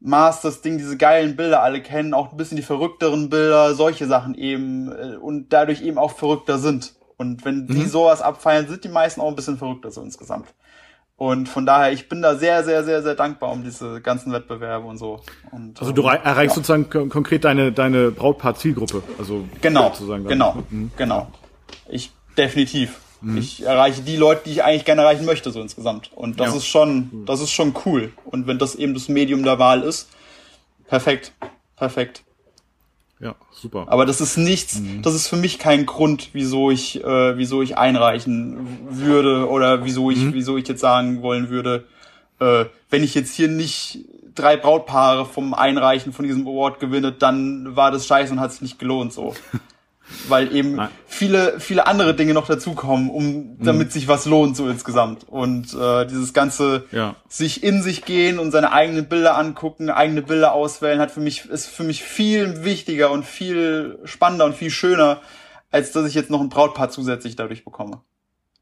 [0.00, 4.92] Masters-Ding, diese geilen Bilder alle kennen, auch ein bisschen die verrückteren Bilder, solche Sachen eben
[4.92, 6.94] äh, und dadurch eben auch verrückter sind.
[7.16, 7.86] Und wenn die mhm.
[7.86, 10.54] sowas abfeiern, sind die meisten auch ein bisschen verrückter so insgesamt.
[11.16, 14.86] Und von daher, ich bin da sehr, sehr, sehr, sehr dankbar um diese ganzen Wettbewerbe
[14.86, 15.20] und so.
[15.50, 16.62] Und, also du ähm, erreichst ja.
[16.62, 19.02] sozusagen konkret deine, deine Brautpaar-Zielgruppe.
[19.18, 20.90] Also genau, sozusagen genau, mhm.
[20.94, 21.28] genau.
[21.88, 23.00] Ich definitiv.
[23.20, 23.38] Mhm.
[23.38, 26.10] Ich erreiche die Leute, die ich eigentlich gerne erreichen möchte, so insgesamt.
[26.14, 26.56] Und das ja.
[26.56, 28.12] ist schon, das ist schon cool.
[28.24, 30.08] Und wenn das eben das Medium der Wahl ist,
[30.88, 31.32] perfekt.
[31.76, 32.22] Perfekt.
[33.18, 33.86] Ja, super.
[33.88, 35.00] Aber das ist nichts, mhm.
[35.00, 38.58] das ist für mich kein Grund, wieso ich, äh, wieso ich einreichen
[38.90, 40.34] würde oder wieso ich, mhm.
[40.34, 41.86] wieso ich jetzt sagen wollen würde,
[42.40, 44.00] äh, wenn ich jetzt hier nicht
[44.34, 48.60] drei Brautpaare vom Einreichen von diesem Award gewinne, dann war das scheiße und hat sich
[48.60, 49.34] nicht gelohnt so.
[50.28, 50.88] weil eben Nein.
[51.06, 53.92] viele viele andere Dinge noch dazukommen, um damit mhm.
[53.92, 57.16] sich was lohnt so insgesamt und äh, dieses ganze ja.
[57.28, 61.46] sich in sich gehen und seine eigenen Bilder angucken, eigene Bilder auswählen hat für mich
[61.46, 65.20] ist für mich viel wichtiger und viel spannender und viel schöner,
[65.70, 68.00] als dass ich jetzt noch ein Brautpaar zusätzlich dadurch bekomme.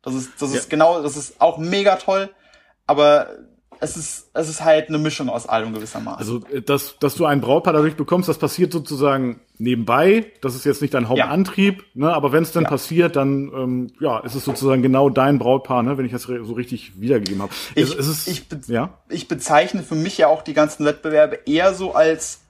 [0.02, 2.30] Das ist das ist genau, das ist auch mega toll,
[2.86, 3.28] aber
[3.80, 6.18] es ist, es ist halt eine Mischung aus allem gewissermaßen.
[6.18, 10.32] Also, äh, dass, dass du ein Brautpaar dadurch bekommst, das passiert sozusagen nebenbei.
[10.40, 12.06] Das ist jetzt nicht dein Hauptantrieb, ja.
[12.06, 12.14] ne?
[12.14, 12.70] aber wenn es dann ja.
[12.70, 15.98] passiert, dann ähm, ja, ist es sozusagen genau dein Brautpaar, ne?
[15.98, 17.52] wenn ich das so richtig wiedergegeben habe.
[17.74, 18.98] Ich, es, es ich, be ja?
[19.08, 22.40] ich bezeichne für mich ja auch die ganzen Wettbewerbe eher so als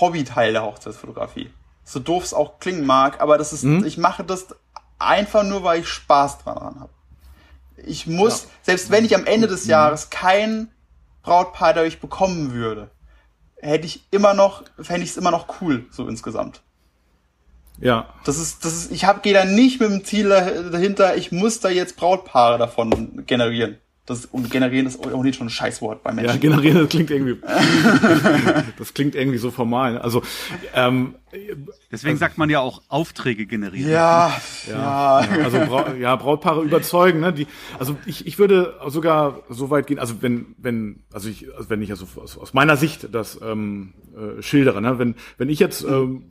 [0.00, 1.50] Hobbyteil der Hochzeitsfotografie.
[1.84, 3.84] So doof es auch klingen mag, aber das ist, mhm.
[3.84, 4.48] ich mache das
[4.98, 6.90] einfach nur, weil ich Spaß dran habe.
[7.86, 8.50] Ich muss, ja.
[8.62, 10.68] selbst wenn ich am Ende des Jahres kein
[11.22, 12.90] Brautpaar dadurch bekommen würde,
[13.60, 16.62] hätte ich immer noch, fände ich es immer noch cool, so insgesamt.
[17.80, 18.08] Ja.
[18.24, 21.60] Das ist, das ist, ich hab, gehe da nicht mit dem Ziel dahinter, ich muss
[21.60, 23.78] da jetzt Brautpaare davon generieren.
[24.06, 26.32] Das, und generieren ist auch nicht schon ein Scheißwort bei Menschen.
[26.32, 27.36] Ja, generieren, das klingt irgendwie,
[28.78, 29.98] das klingt irgendwie so formal.
[29.98, 30.22] Also,
[30.74, 33.90] ähm, Deswegen also, sagt man ja auch Aufträge generieren.
[33.90, 34.32] Ja,
[34.68, 35.20] ja.
[35.22, 35.44] ja.
[35.44, 37.32] Also Bra ja, Brautpaare überzeugen, ne?
[37.32, 37.46] Die,
[37.78, 41.82] also ich, ich würde sogar so weit gehen, also wenn, wenn, also ich, also wenn
[41.82, 44.98] ich also aus, aus meiner Sicht das ähm, äh, schildere, ne?
[44.98, 46.24] wenn, wenn ich jetzt ähm,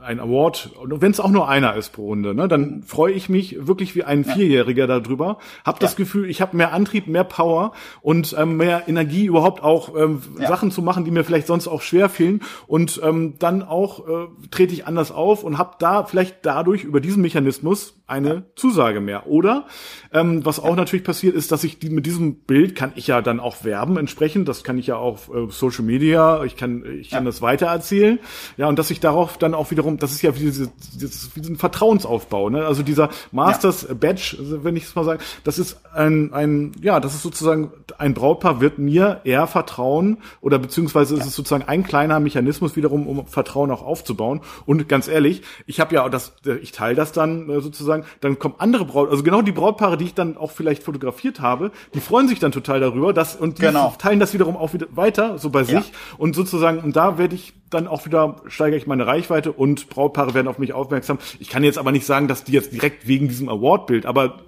[0.00, 3.66] ein Award, wenn es auch nur einer ist pro Runde, ne, dann freue ich mich
[3.66, 7.72] wirklich wie ein Vierjähriger darüber, habe das Gefühl, ich habe mehr Antrieb, mehr Power
[8.02, 11.82] und ähm, mehr Energie überhaupt auch ähm, Sachen zu machen, die mir vielleicht sonst auch
[11.82, 16.44] schwer fehlen und ähm, dann auch äh, trete ich anders auf und habe da vielleicht
[16.46, 19.26] dadurch über diesen Mechanismus eine Zusage mehr.
[19.26, 19.66] Oder
[20.12, 23.22] ähm, was auch natürlich passiert ist, dass ich die, mit diesem Bild kann ich ja
[23.22, 24.48] dann auch werben entsprechend.
[24.48, 26.44] Das kann ich ja auf äh, Social Media.
[26.44, 27.30] Ich kann ich kann ja.
[27.30, 28.18] das weitererzählen.
[28.56, 31.40] Ja und dass ich darauf dann auch wiederum, das ist ja wie, diese, dieses, wie
[31.40, 32.50] ein Vertrauensaufbau.
[32.50, 32.66] Ne?
[32.66, 33.94] Also dieser Masters ja.
[33.94, 38.14] Badge, wenn ich es mal sage, das ist ein ein ja, das ist sozusagen ein
[38.14, 41.20] Brautpaar wird mir eher vertrauen oder beziehungsweise ja.
[41.20, 44.40] ist es sozusagen ein kleiner Mechanismus wiederum, um Vertrauen auch aufzubauen.
[44.66, 46.32] Und ganz ehrlich, ich habe ja das,
[46.62, 49.96] ich teile das dann äh, sozusagen sagen, dann kommen andere Braut, also genau die Brautpaare,
[49.96, 53.58] die ich dann auch vielleicht fotografiert habe, die freuen sich dann total darüber, dass und
[53.58, 53.94] die genau.
[53.98, 55.80] teilen das wiederum auch wieder weiter, so bei ja.
[55.80, 59.88] sich und sozusagen und da werde ich dann auch wieder steigere ich meine Reichweite und
[59.88, 61.18] Brautpaare werden auf mich aufmerksam.
[61.38, 64.40] Ich kann jetzt aber nicht sagen, dass die jetzt direkt wegen diesem Award-Bild, aber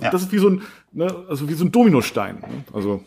[0.00, 0.10] ja.
[0.10, 2.36] das ist wie so ein, ne, also wie so ein Dominostein.
[2.36, 2.64] Ne?
[2.72, 3.02] Also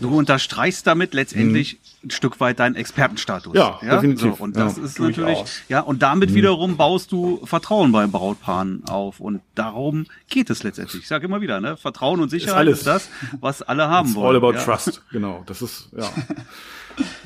[0.00, 2.06] Du unterstreichst damit letztendlich mhm.
[2.06, 3.54] ein Stück weit deinen Expertenstatus.
[3.54, 3.96] Ja, ja?
[3.96, 4.36] definitiv.
[4.36, 6.34] So, und das ja, ist natürlich, ja, und damit mhm.
[6.34, 9.20] wiederum baust du Vertrauen bei Brautpaaren auf.
[9.20, 11.02] Und darum geht es letztendlich.
[11.02, 11.76] Ich sage immer wieder, ne?
[11.76, 13.08] Vertrauen und Sicherheit ist, ist das,
[13.40, 14.36] was alle haben It's wollen.
[14.36, 14.64] All about ja.
[14.64, 15.42] trust, genau.
[15.46, 16.08] Das ist, ja.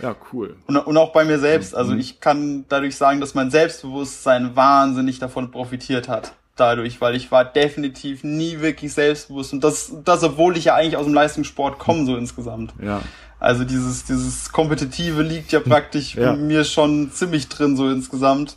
[0.03, 0.57] Ja, cool.
[0.67, 1.75] Und, und auch bei mir selbst.
[1.75, 1.99] Also mhm.
[1.99, 6.35] ich kann dadurch sagen, dass mein Selbstbewusstsein wahnsinnig davon profitiert hat.
[6.57, 9.53] Dadurch, weil ich war definitiv nie wirklich selbstbewusst.
[9.53, 12.73] Und das, das, obwohl ich ja eigentlich aus dem Leistungssport komme, so insgesamt.
[12.83, 13.03] Ja.
[13.39, 16.33] Also dieses, dieses Kompetitive liegt ja praktisch ja.
[16.33, 18.57] bei mir schon ziemlich drin, so insgesamt.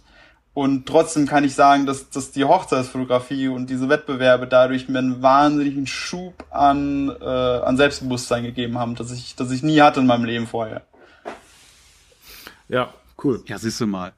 [0.54, 5.22] Und trotzdem kann ich sagen, dass, dass die Hochzeitsfotografie und diese Wettbewerbe dadurch mir einen
[5.22, 10.08] wahnsinnigen Schub an, äh, an Selbstbewusstsein gegeben haben, dass ich, dass ich nie hatte in
[10.08, 10.82] meinem Leben vorher.
[12.68, 12.93] Ja,
[13.24, 13.41] cool.
[13.45, 14.14] Ja, siehst du mal.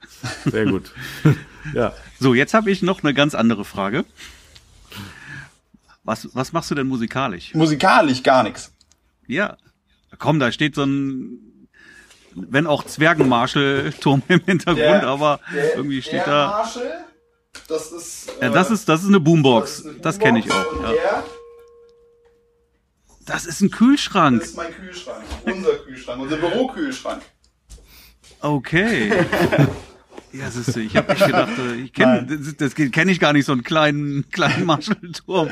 [0.46, 0.92] Sehr gut.
[1.74, 1.93] ja.
[2.20, 4.05] So, jetzt habe ich noch eine ganz andere Frage.
[6.03, 7.53] Was, was machst du denn musikalisch?
[7.53, 8.72] Musikalisch gar nichts.
[9.28, 9.57] Ja.
[10.18, 11.68] Komm, da steht so ein,
[12.34, 16.47] wenn auch Zwergenmarschel-Turm im Hintergrund, der, aber der, irgendwie steht da.
[16.47, 17.05] Marshall,
[17.68, 18.30] das ist.
[18.39, 19.76] Äh, ja, das ist, das ist eine Boombox.
[19.76, 20.82] Das, Boombox das kenne ich auch.
[20.84, 20.91] Ja.
[20.91, 21.24] Der,
[23.26, 24.39] das ist ein Kühlschrank.
[24.39, 25.24] Das ist mein Kühlschrank.
[25.45, 26.22] Unser Kühlschrank.
[26.22, 27.22] Unser Bürokühlschrank.
[28.41, 29.12] Okay.
[30.34, 33.34] Ja, siehst du, ich habe nicht gedacht, äh, ich kenne das, das kenne ich gar
[33.34, 35.50] nicht so einen kleinen kleinen Marshallturm.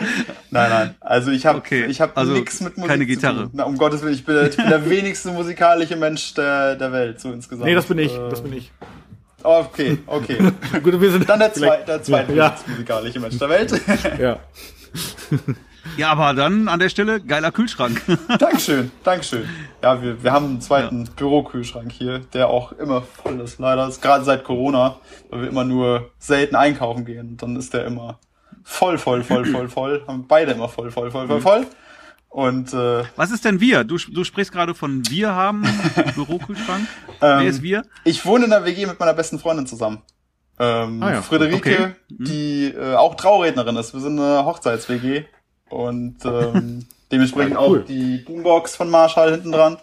[0.52, 0.96] Nein, nein.
[1.02, 1.86] Also ich habe okay.
[1.86, 3.50] ich habe also nichts mit Musik keine Gitarre.
[3.54, 7.20] Na, um Gottes Willen, ich bin, ich bin der wenigste musikalische Mensch der, der Welt
[7.20, 7.66] so insgesamt.
[7.66, 8.72] Nee, das bin ich, das bin ich.
[9.44, 10.38] Oh, okay, okay.
[10.84, 12.56] Gut, wir sind dann der, zwei, der zweite ja.
[12.68, 13.82] musikalische Mensch der Welt.
[14.20, 14.40] ja.
[15.98, 18.02] Ja, aber dann an der Stelle geiler Kühlschrank.
[18.40, 19.48] Dankeschön, Dankeschön.
[19.82, 21.12] Ja, wir, wir haben einen zweiten ja.
[21.16, 23.60] Bürokühlschrank hier, der auch immer voll ist.
[23.60, 24.98] Leider ist gerade seit Corona,
[25.30, 27.38] weil wir immer nur selten einkaufen gehen.
[27.38, 28.20] Dann ist der immer
[28.64, 30.04] voll, voll, voll, voll, voll.
[30.08, 31.68] Haben beide immer voll, voll, voll, voll, voll.
[32.30, 33.84] Und äh, was ist denn wir?
[33.84, 35.64] Du, du sprichst gerade von wir haben
[36.16, 36.88] Bürokühlschrank.
[37.20, 37.84] Wer ist wir?
[38.04, 40.04] Ich wohne in der WG mit meiner besten Freundin zusammen.
[40.60, 41.88] Ähm, ah ja, Friederike, okay.
[42.10, 42.26] Mhm.
[42.26, 43.94] die äh, auch Traurednerin ist.
[43.94, 45.26] Wir sind eine Hochzeits-WG
[45.70, 47.82] und ähm, dementsprechend ja, cool.
[47.82, 49.78] auch die Boombox von Marshall hinten dran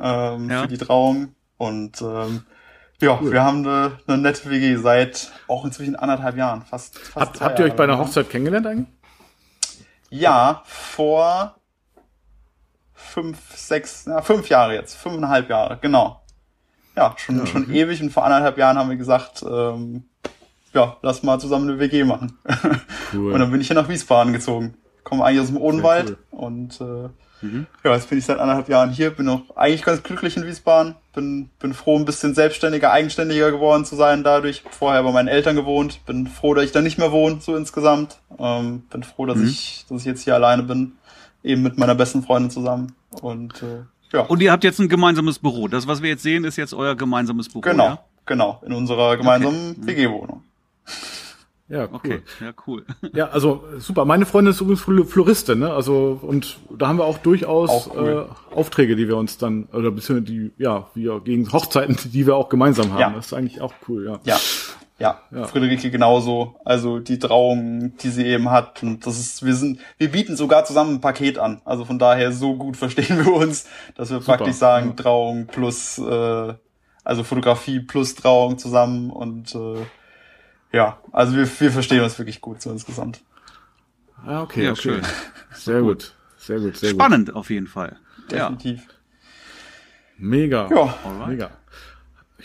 [0.00, 0.62] ähm, ja.
[0.62, 1.34] für die Trauung.
[1.56, 2.42] Und ähm,
[3.00, 3.32] ja, cool.
[3.32, 6.98] wir haben eine, eine nette WG seit auch inzwischen anderthalb Jahren, fast.
[6.98, 8.88] fast habt, habt ihr euch bei einer Hochzeit kennengelernt eigentlich?
[10.10, 11.56] Ja, vor
[12.94, 16.22] fünf, sechs, na, fünf Jahre jetzt, fünfeinhalb Jahre, genau.
[16.96, 17.82] Ja, schon, ja, schon okay.
[17.82, 20.08] ewig und vor anderthalb Jahren haben wir gesagt, ähm,
[20.72, 22.38] ja, lass mal zusammen eine WG machen.
[23.10, 23.32] Cool.
[23.32, 24.74] und dann bin ich hier nach Wiesbaden gezogen
[25.08, 26.38] komme eigentlich aus dem Odenwald cool.
[26.38, 27.66] und äh, mhm.
[27.82, 30.96] ja, jetzt bin ich seit anderthalb Jahren hier, bin auch eigentlich ganz glücklich in Wiesbaden,
[31.14, 34.62] bin, bin froh, ein bisschen selbstständiger, eigenständiger geworden zu sein dadurch.
[34.70, 38.18] Vorher bei meinen Eltern gewohnt, bin froh, dass ich da nicht mehr wohne, so insgesamt.
[38.38, 39.48] Ähm, bin froh, dass mhm.
[39.48, 40.92] ich, dass ich jetzt hier alleine bin,
[41.42, 44.20] eben mit meiner besten Freundin zusammen und äh, ja.
[44.22, 45.68] Und ihr habt jetzt ein gemeinsames Büro.
[45.68, 47.60] Das, was wir jetzt sehen, ist jetzt euer gemeinsames Büro.
[47.60, 48.04] Genau, ja?
[48.24, 49.80] genau, in unserer gemeinsamen okay.
[49.80, 49.86] Mhm.
[49.86, 50.42] WG-Wohnung.
[51.68, 51.90] Ja, cool.
[51.92, 52.84] Okay, ja, cool.
[53.12, 54.06] Ja, also super.
[54.06, 55.70] Meine Freundin ist übrigens Floristin, ne?
[55.72, 58.26] Also und da haben wir auch durchaus auch cool.
[58.52, 62.36] äh, Aufträge, die wir uns dann oder beziehungsweise die ja wir gegen Hochzeiten, die wir
[62.36, 63.00] auch gemeinsam haben.
[63.00, 63.10] Ja.
[63.10, 64.20] Das ist eigentlich auch cool, ja.
[64.24, 64.40] Ja.
[65.00, 65.46] Ja, ja.
[65.46, 66.56] Friederike genauso.
[66.64, 68.82] Also die Trauung, die sie eben hat.
[68.82, 71.60] Und das ist, wir sind, wir bieten sogar zusammen ein Paket an.
[71.64, 74.38] Also von daher so gut verstehen wir uns, dass wir Super.
[74.38, 74.94] praktisch sagen, ja.
[74.94, 76.54] Trauung plus, äh,
[77.04, 79.76] also Fotografie plus Trauung zusammen und äh,
[80.72, 83.20] ja, also wir, wir verstehen uns wirklich gut so insgesamt.
[84.24, 84.80] Ah, okay, ja, okay.
[84.80, 85.02] Schön.
[85.52, 86.14] Sehr gut.
[86.36, 87.36] Sehr gut, sehr Spannend gut.
[87.36, 87.96] auf jeden Fall.
[88.30, 88.80] Definitiv.
[88.80, 88.94] Ja.
[90.18, 90.68] Mega.
[90.70, 90.94] Ja.
[91.26, 91.50] Mega.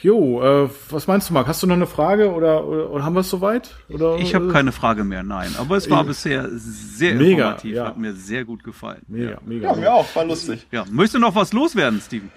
[0.02, 1.48] Jo, äh, was meinst du, Marc?
[1.48, 3.76] Hast du noch eine Frage oder, oder, oder haben wir es soweit?
[3.90, 5.56] Oder, ich habe keine Frage mehr, nein.
[5.60, 7.86] Aber es war ich, bisher sehr mega, informativ, ja.
[7.86, 9.04] hat mir sehr gut gefallen.
[9.08, 9.38] Mega, ja.
[9.46, 9.70] mega.
[9.70, 10.66] Ja, mir auch, war lustig.
[10.72, 12.32] Ja, möchtest du noch was loswerden, Steven?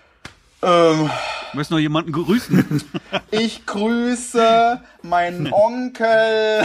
[0.63, 1.11] Ähm,
[1.57, 2.83] Möchtest noch jemanden grüßen?
[3.31, 6.65] Ich grüße meinen Onkel.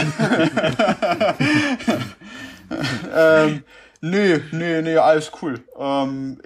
[3.14, 3.64] ähm,
[4.00, 5.60] nö, nö, nö, alles cool.
[5.78, 6.38] Ähm,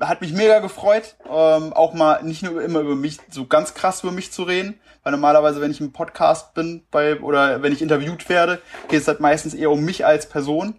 [0.00, 4.02] hat mich mega gefreut, ähm, auch mal nicht nur immer über mich, so ganz krass
[4.02, 7.82] über mich zu reden, weil normalerweise, wenn ich im Podcast bin bei oder wenn ich
[7.82, 10.78] interviewt werde, geht es halt meistens eher um mich als Person.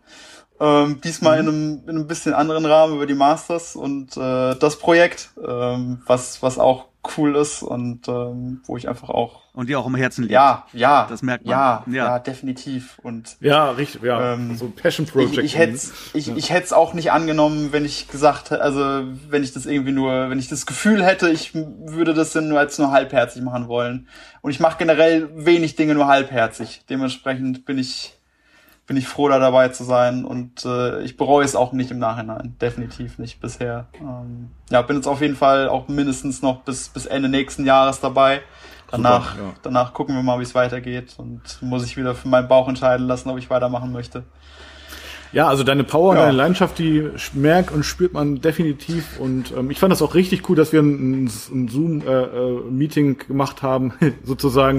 [0.60, 1.50] Ähm, diesmal mhm.
[1.50, 6.02] in, einem, in einem bisschen anderen Rahmen über die Masters und äh, das Projekt, ähm,
[6.06, 6.86] was, was auch
[7.18, 10.34] cool ist und ähm, wo ich einfach auch und die auch im Herzen liegt.
[10.34, 11.52] Ja, ja, das merkt man.
[11.52, 15.38] Ja, ja, ja definitiv und ja, richtig, ja, ähm, so ein Passion Project.
[15.38, 15.80] Ich, ich hätte
[16.14, 19.94] ich, ich hätte es auch nicht angenommen, wenn ich gesagt, also wenn ich das irgendwie
[19.94, 23.68] nur, wenn ich das Gefühl hätte, ich würde das dann nur als nur halbherzig machen
[23.68, 24.08] wollen.
[24.42, 26.84] Und ich mache generell wenig Dinge nur halbherzig.
[26.90, 28.18] Dementsprechend bin ich
[28.88, 31.98] bin ich froh, da dabei zu sein und äh, ich bereue es auch nicht im
[31.98, 33.88] Nachhinein, definitiv nicht bisher.
[34.00, 38.00] Ähm, ja, bin jetzt auf jeden Fall auch mindestens noch bis, bis Ende nächsten Jahres
[38.00, 38.42] dabei.
[38.92, 39.54] Danach, Super, ja.
[39.64, 43.08] danach gucken wir mal, wie es weitergeht und muss ich wieder für meinen Bauch entscheiden
[43.08, 44.24] lassen, ob ich weitermachen möchte.
[45.32, 49.20] Ja, also deine Power und deine Leidenschaft, die merkt und spürt man definitiv.
[49.20, 53.26] Und ähm, ich fand das auch richtig cool, dass wir ein, ein Zoom-Meeting äh, äh
[53.26, 54.78] gemacht haben, sozusagen.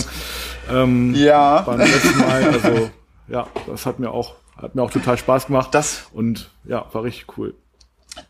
[0.73, 1.61] Ähm, ja.
[1.61, 2.45] Beim letzten Mal.
[2.45, 2.91] Also
[3.29, 5.75] ja, das hat mir auch, hat mir auch total Spaß gemacht.
[5.75, 7.55] Das und ja, war richtig cool.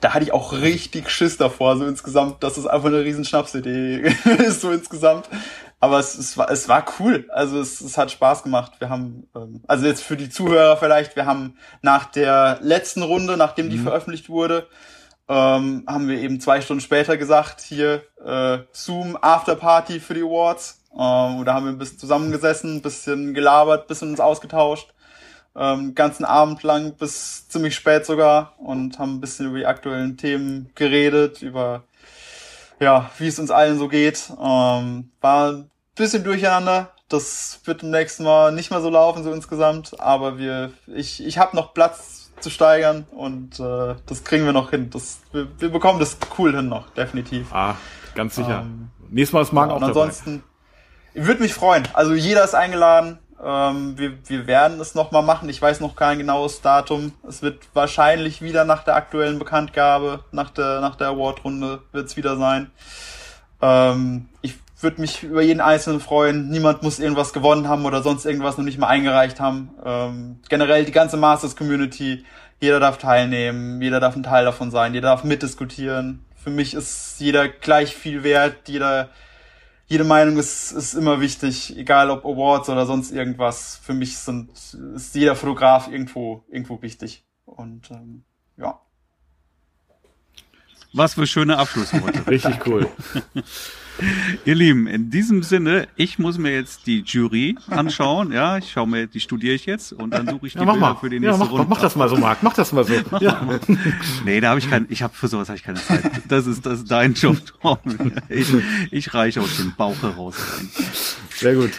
[0.01, 4.12] Da hatte ich auch richtig Schiss davor, so insgesamt, dass es einfach eine riesen Schnapsidee
[4.38, 5.28] ist, so insgesamt.
[5.78, 7.28] Aber es, es, war, es war cool.
[7.30, 8.72] Also es, es hat Spaß gemacht.
[8.78, 13.36] Wir haben, ähm, also jetzt für die Zuhörer vielleicht, wir haben nach der letzten Runde,
[13.36, 13.84] nachdem die mhm.
[13.84, 14.66] veröffentlicht wurde,
[15.28, 20.82] ähm, haben wir eben zwei Stunden später gesagt, hier äh, Zoom Afterparty für die Awards.
[20.99, 24.92] Ähm, da haben wir ein bisschen zusammengesessen, ein bisschen gelabert, ein bisschen uns ausgetauscht.
[25.55, 30.16] Ähm, ganzen Abend lang bis ziemlich spät sogar und haben ein bisschen über die aktuellen
[30.16, 31.84] Themen geredet, über
[32.80, 34.30] ja, wie es uns allen so geht.
[34.40, 36.92] Ähm, war ein bisschen durcheinander.
[37.09, 39.99] Das wird im nächsten Mal nicht mehr so laufen, so insgesamt.
[40.01, 44.70] Aber wir, ich, ich habe noch Platz zu steigern und äh, das kriegen wir noch
[44.70, 44.90] hin.
[44.90, 47.53] Das, wir, wir bekommen das cool hin noch, definitiv.
[47.53, 47.76] Ah,
[48.14, 48.62] ganz sicher.
[48.62, 50.55] Ähm, Nächstes Mal ist Marc ja, auch ansonsten, dabei.
[51.16, 51.88] Würde mich freuen.
[51.94, 53.18] Also jeder ist eingeladen.
[53.42, 55.48] Ähm, wir, wir werden es nochmal machen.
[55.48, 57.12] Ich weiß noch kein genaues Datum.
[57.26, 62.16] Es wird wahrscheinlich wieder nach der aktuellen Bekanntgabe, nach der, nach der Award-Runde wird es
[62.16, 62.70] wieder sein.
[63.62, 66.50] Ähm, ich würde mich über jeden Einzelnen freuen.
[66.50, 69.70] Niemand muss irgendwas gewonnen haben oder sonst irgendwas noch nicht mal eingereicht haben.
[69.84, 72.24] Ähm, generell die ganze Masters-Community,
[72.60, 76.24] jeder darf teilnehmen, jeder darf ein Teil davon sein, jeder darf mitdiskutieren.
[76.42, 79.08] Für mich ist jeder gleich viel wert, jeder
[79.87, 83.80] jede Meinung ist, ist immer wichtig, egal ob Awards oder sonst irgendwas.
[83.82, 84.51] Für mich sind,
[84.95, 87.24] ist jeder Fotograf irgendwo, irgendwo wichtig.
[87.45, 88.24] Und ähm,
[88.57, 88.80] ja.
[90.93, 92.26] Was für schöne Abschlussworte.
[92.26, 92.89] Richtig cool.
[94.44, 98.32] Ihr Lieben, in diesem Sinne, ich muss mir jetzt die Jury anschauen.
[98.32, 100.78] Ja, ich schaue mir, die studiere ich jetzt und dann suche ich die ja, Bilder
[100.78, 100.97] mal.
[100.97, 101.66] für die nächste ja, mach, Runde.
[101.68, 102.42] Mach das mal so, Marc.
[102.42, 102.94] Mach das mal so.
[103.20, 103.40] Ja.
[104.24, 104.86] nee, da habe ich keinen.
[104.90, 106.11] Ich habe für sowas habe ich keine Zeit.
[106.28, 107.36] Das ist das ist dein Job.
[108.28, 108.53] Ich,
[108.90, 110.68] ich reiche aus dem Bauch heraus rein.
[111.30, 111.70] Sehr gut.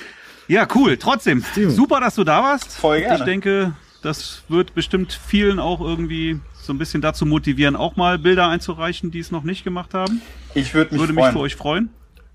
[0.48, 0.98] Ja, cool.
[0.98, 1.72] Trotzdem, Steven.
[1.72, 2.78] super, dass du da warst.
[2.78, 3.20] Voll gerne.
[3.20, 8.20] Ich denke, das wird bestimmt vielen auch irgendwie so ein bisschen dazu motivieren, auch mal
[8.20, 10.22] Bilder einzureichen, die es noch nicht gemacht haben.
[10.54, 11.90] Ich würd mich würde mich für euch freuen.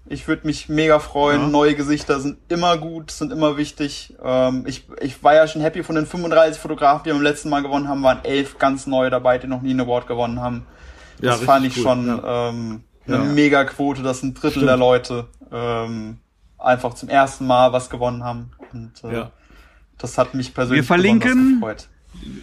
[0.06, 1.42] Ich würde mich mega freuen.
[1.42, 1.48] Ja.
[1.48, 4.14] Neue Gesichter sind immer gut, sind immer wichtig.
[4.22, 7.48] Ähm, ich, ich war ja schon happy von den 35 Fotografen, die wir im letzten
[7.48, 10.66] Mal gewonnen haben, waren elf ganz neue dabei, die noch nie einen Award gewonnen haben.
[11.20, 11.82] Das ja, fand ich cool.
[11.82, 12.48] schon ja.
[12.48, 13.22] ähm, eine ja.
[13.22, 14.68] mega Quote, dass ein Drittel Stimmt.
[14.68, 16.18] der Leute ähm,
[16.58, 18.50] einfach zum ersten Mal was gewonnen haben.
[18.72, 19.26] Und äh,
[19.98, 21.88] das hat mich persönlich wir verlinken, gefreut.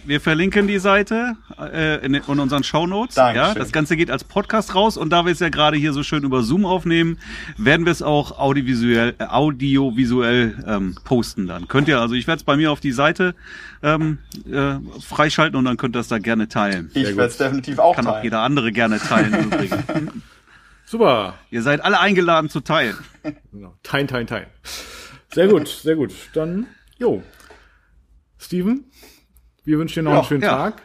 [0.04, 3.16] Wir verlinken die Seite äh, in, in unseren Shownotes.
[3.16, 6.02] Ja, das Ganze geht als Podcast raus und da wir es ja gerade hier so
[6.02, 7.18] schön über Zoom aufnehmen,
[7.56, 11.68] werden wir es auch audiovisuell, äh, audiovisuell ähm, posten dann.
[11.68, 13.34] Könnt ihr, also ich werde es bei mir auf die Seite
[13.82, 14.18] ähm,
[14.50, 16.90] äh, freischalten und dann könnt ihr das da gerne teilen.
[16.94, 18.18] Ich werde es definitiv auch Kann teilen.
[18.18, 20.22] auch jeder andere gerne teilen im Übrigen.
[20.84, 21.34] Super.
[21.50, 22.96] Ihr seid alle eingeladen zu teilen.
[23.52, 23.76] Genau.
[23.84, 24.48] Teilen, teilen, teilen.
[25.32, 26.12] Sehr gut, sehr gut.
[26.32, 26.66] Dann,
[26.98, 27.22] jo.
[28.38, 28.84] Steven,
[29.70, 30.50] wir wünschen dir noch ja, einen schönen ja.
[30.50, 30.82] Tag.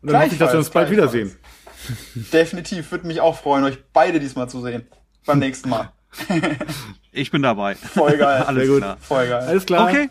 [0.00, 1.36] Und dann hoffe ich, dass wir uns bald wiedersehen.
[2.32, 4.86] Definitiv, würde mich auch freuen, euch beide diesmal zu sehen.
[5.26, 5.92] Beim nächsten Mal.
[7.12, 7.74] ich bin dabei.
[7.74, 8.42] Voll geil.
[8.46, 8.78] Alles gut.
[8.78, 8.96] klar.
[9.00, 9.46] Voll geil.
[9.46, 9.88] Alles klar.
[9.88, 10.08] Okay.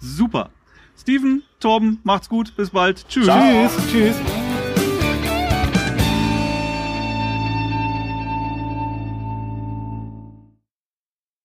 [0.00, 0.50] Super.
[1.00, 2.54] Steven, Torben, macht's gut.
[2.56, 3.08] Bis bald.
[3.08, 3.24] Tschüss.
[3.24, 3.68] Ciao.
[3.68, 3.90] Tschüss.
[3.90, 4.47] Tschüss.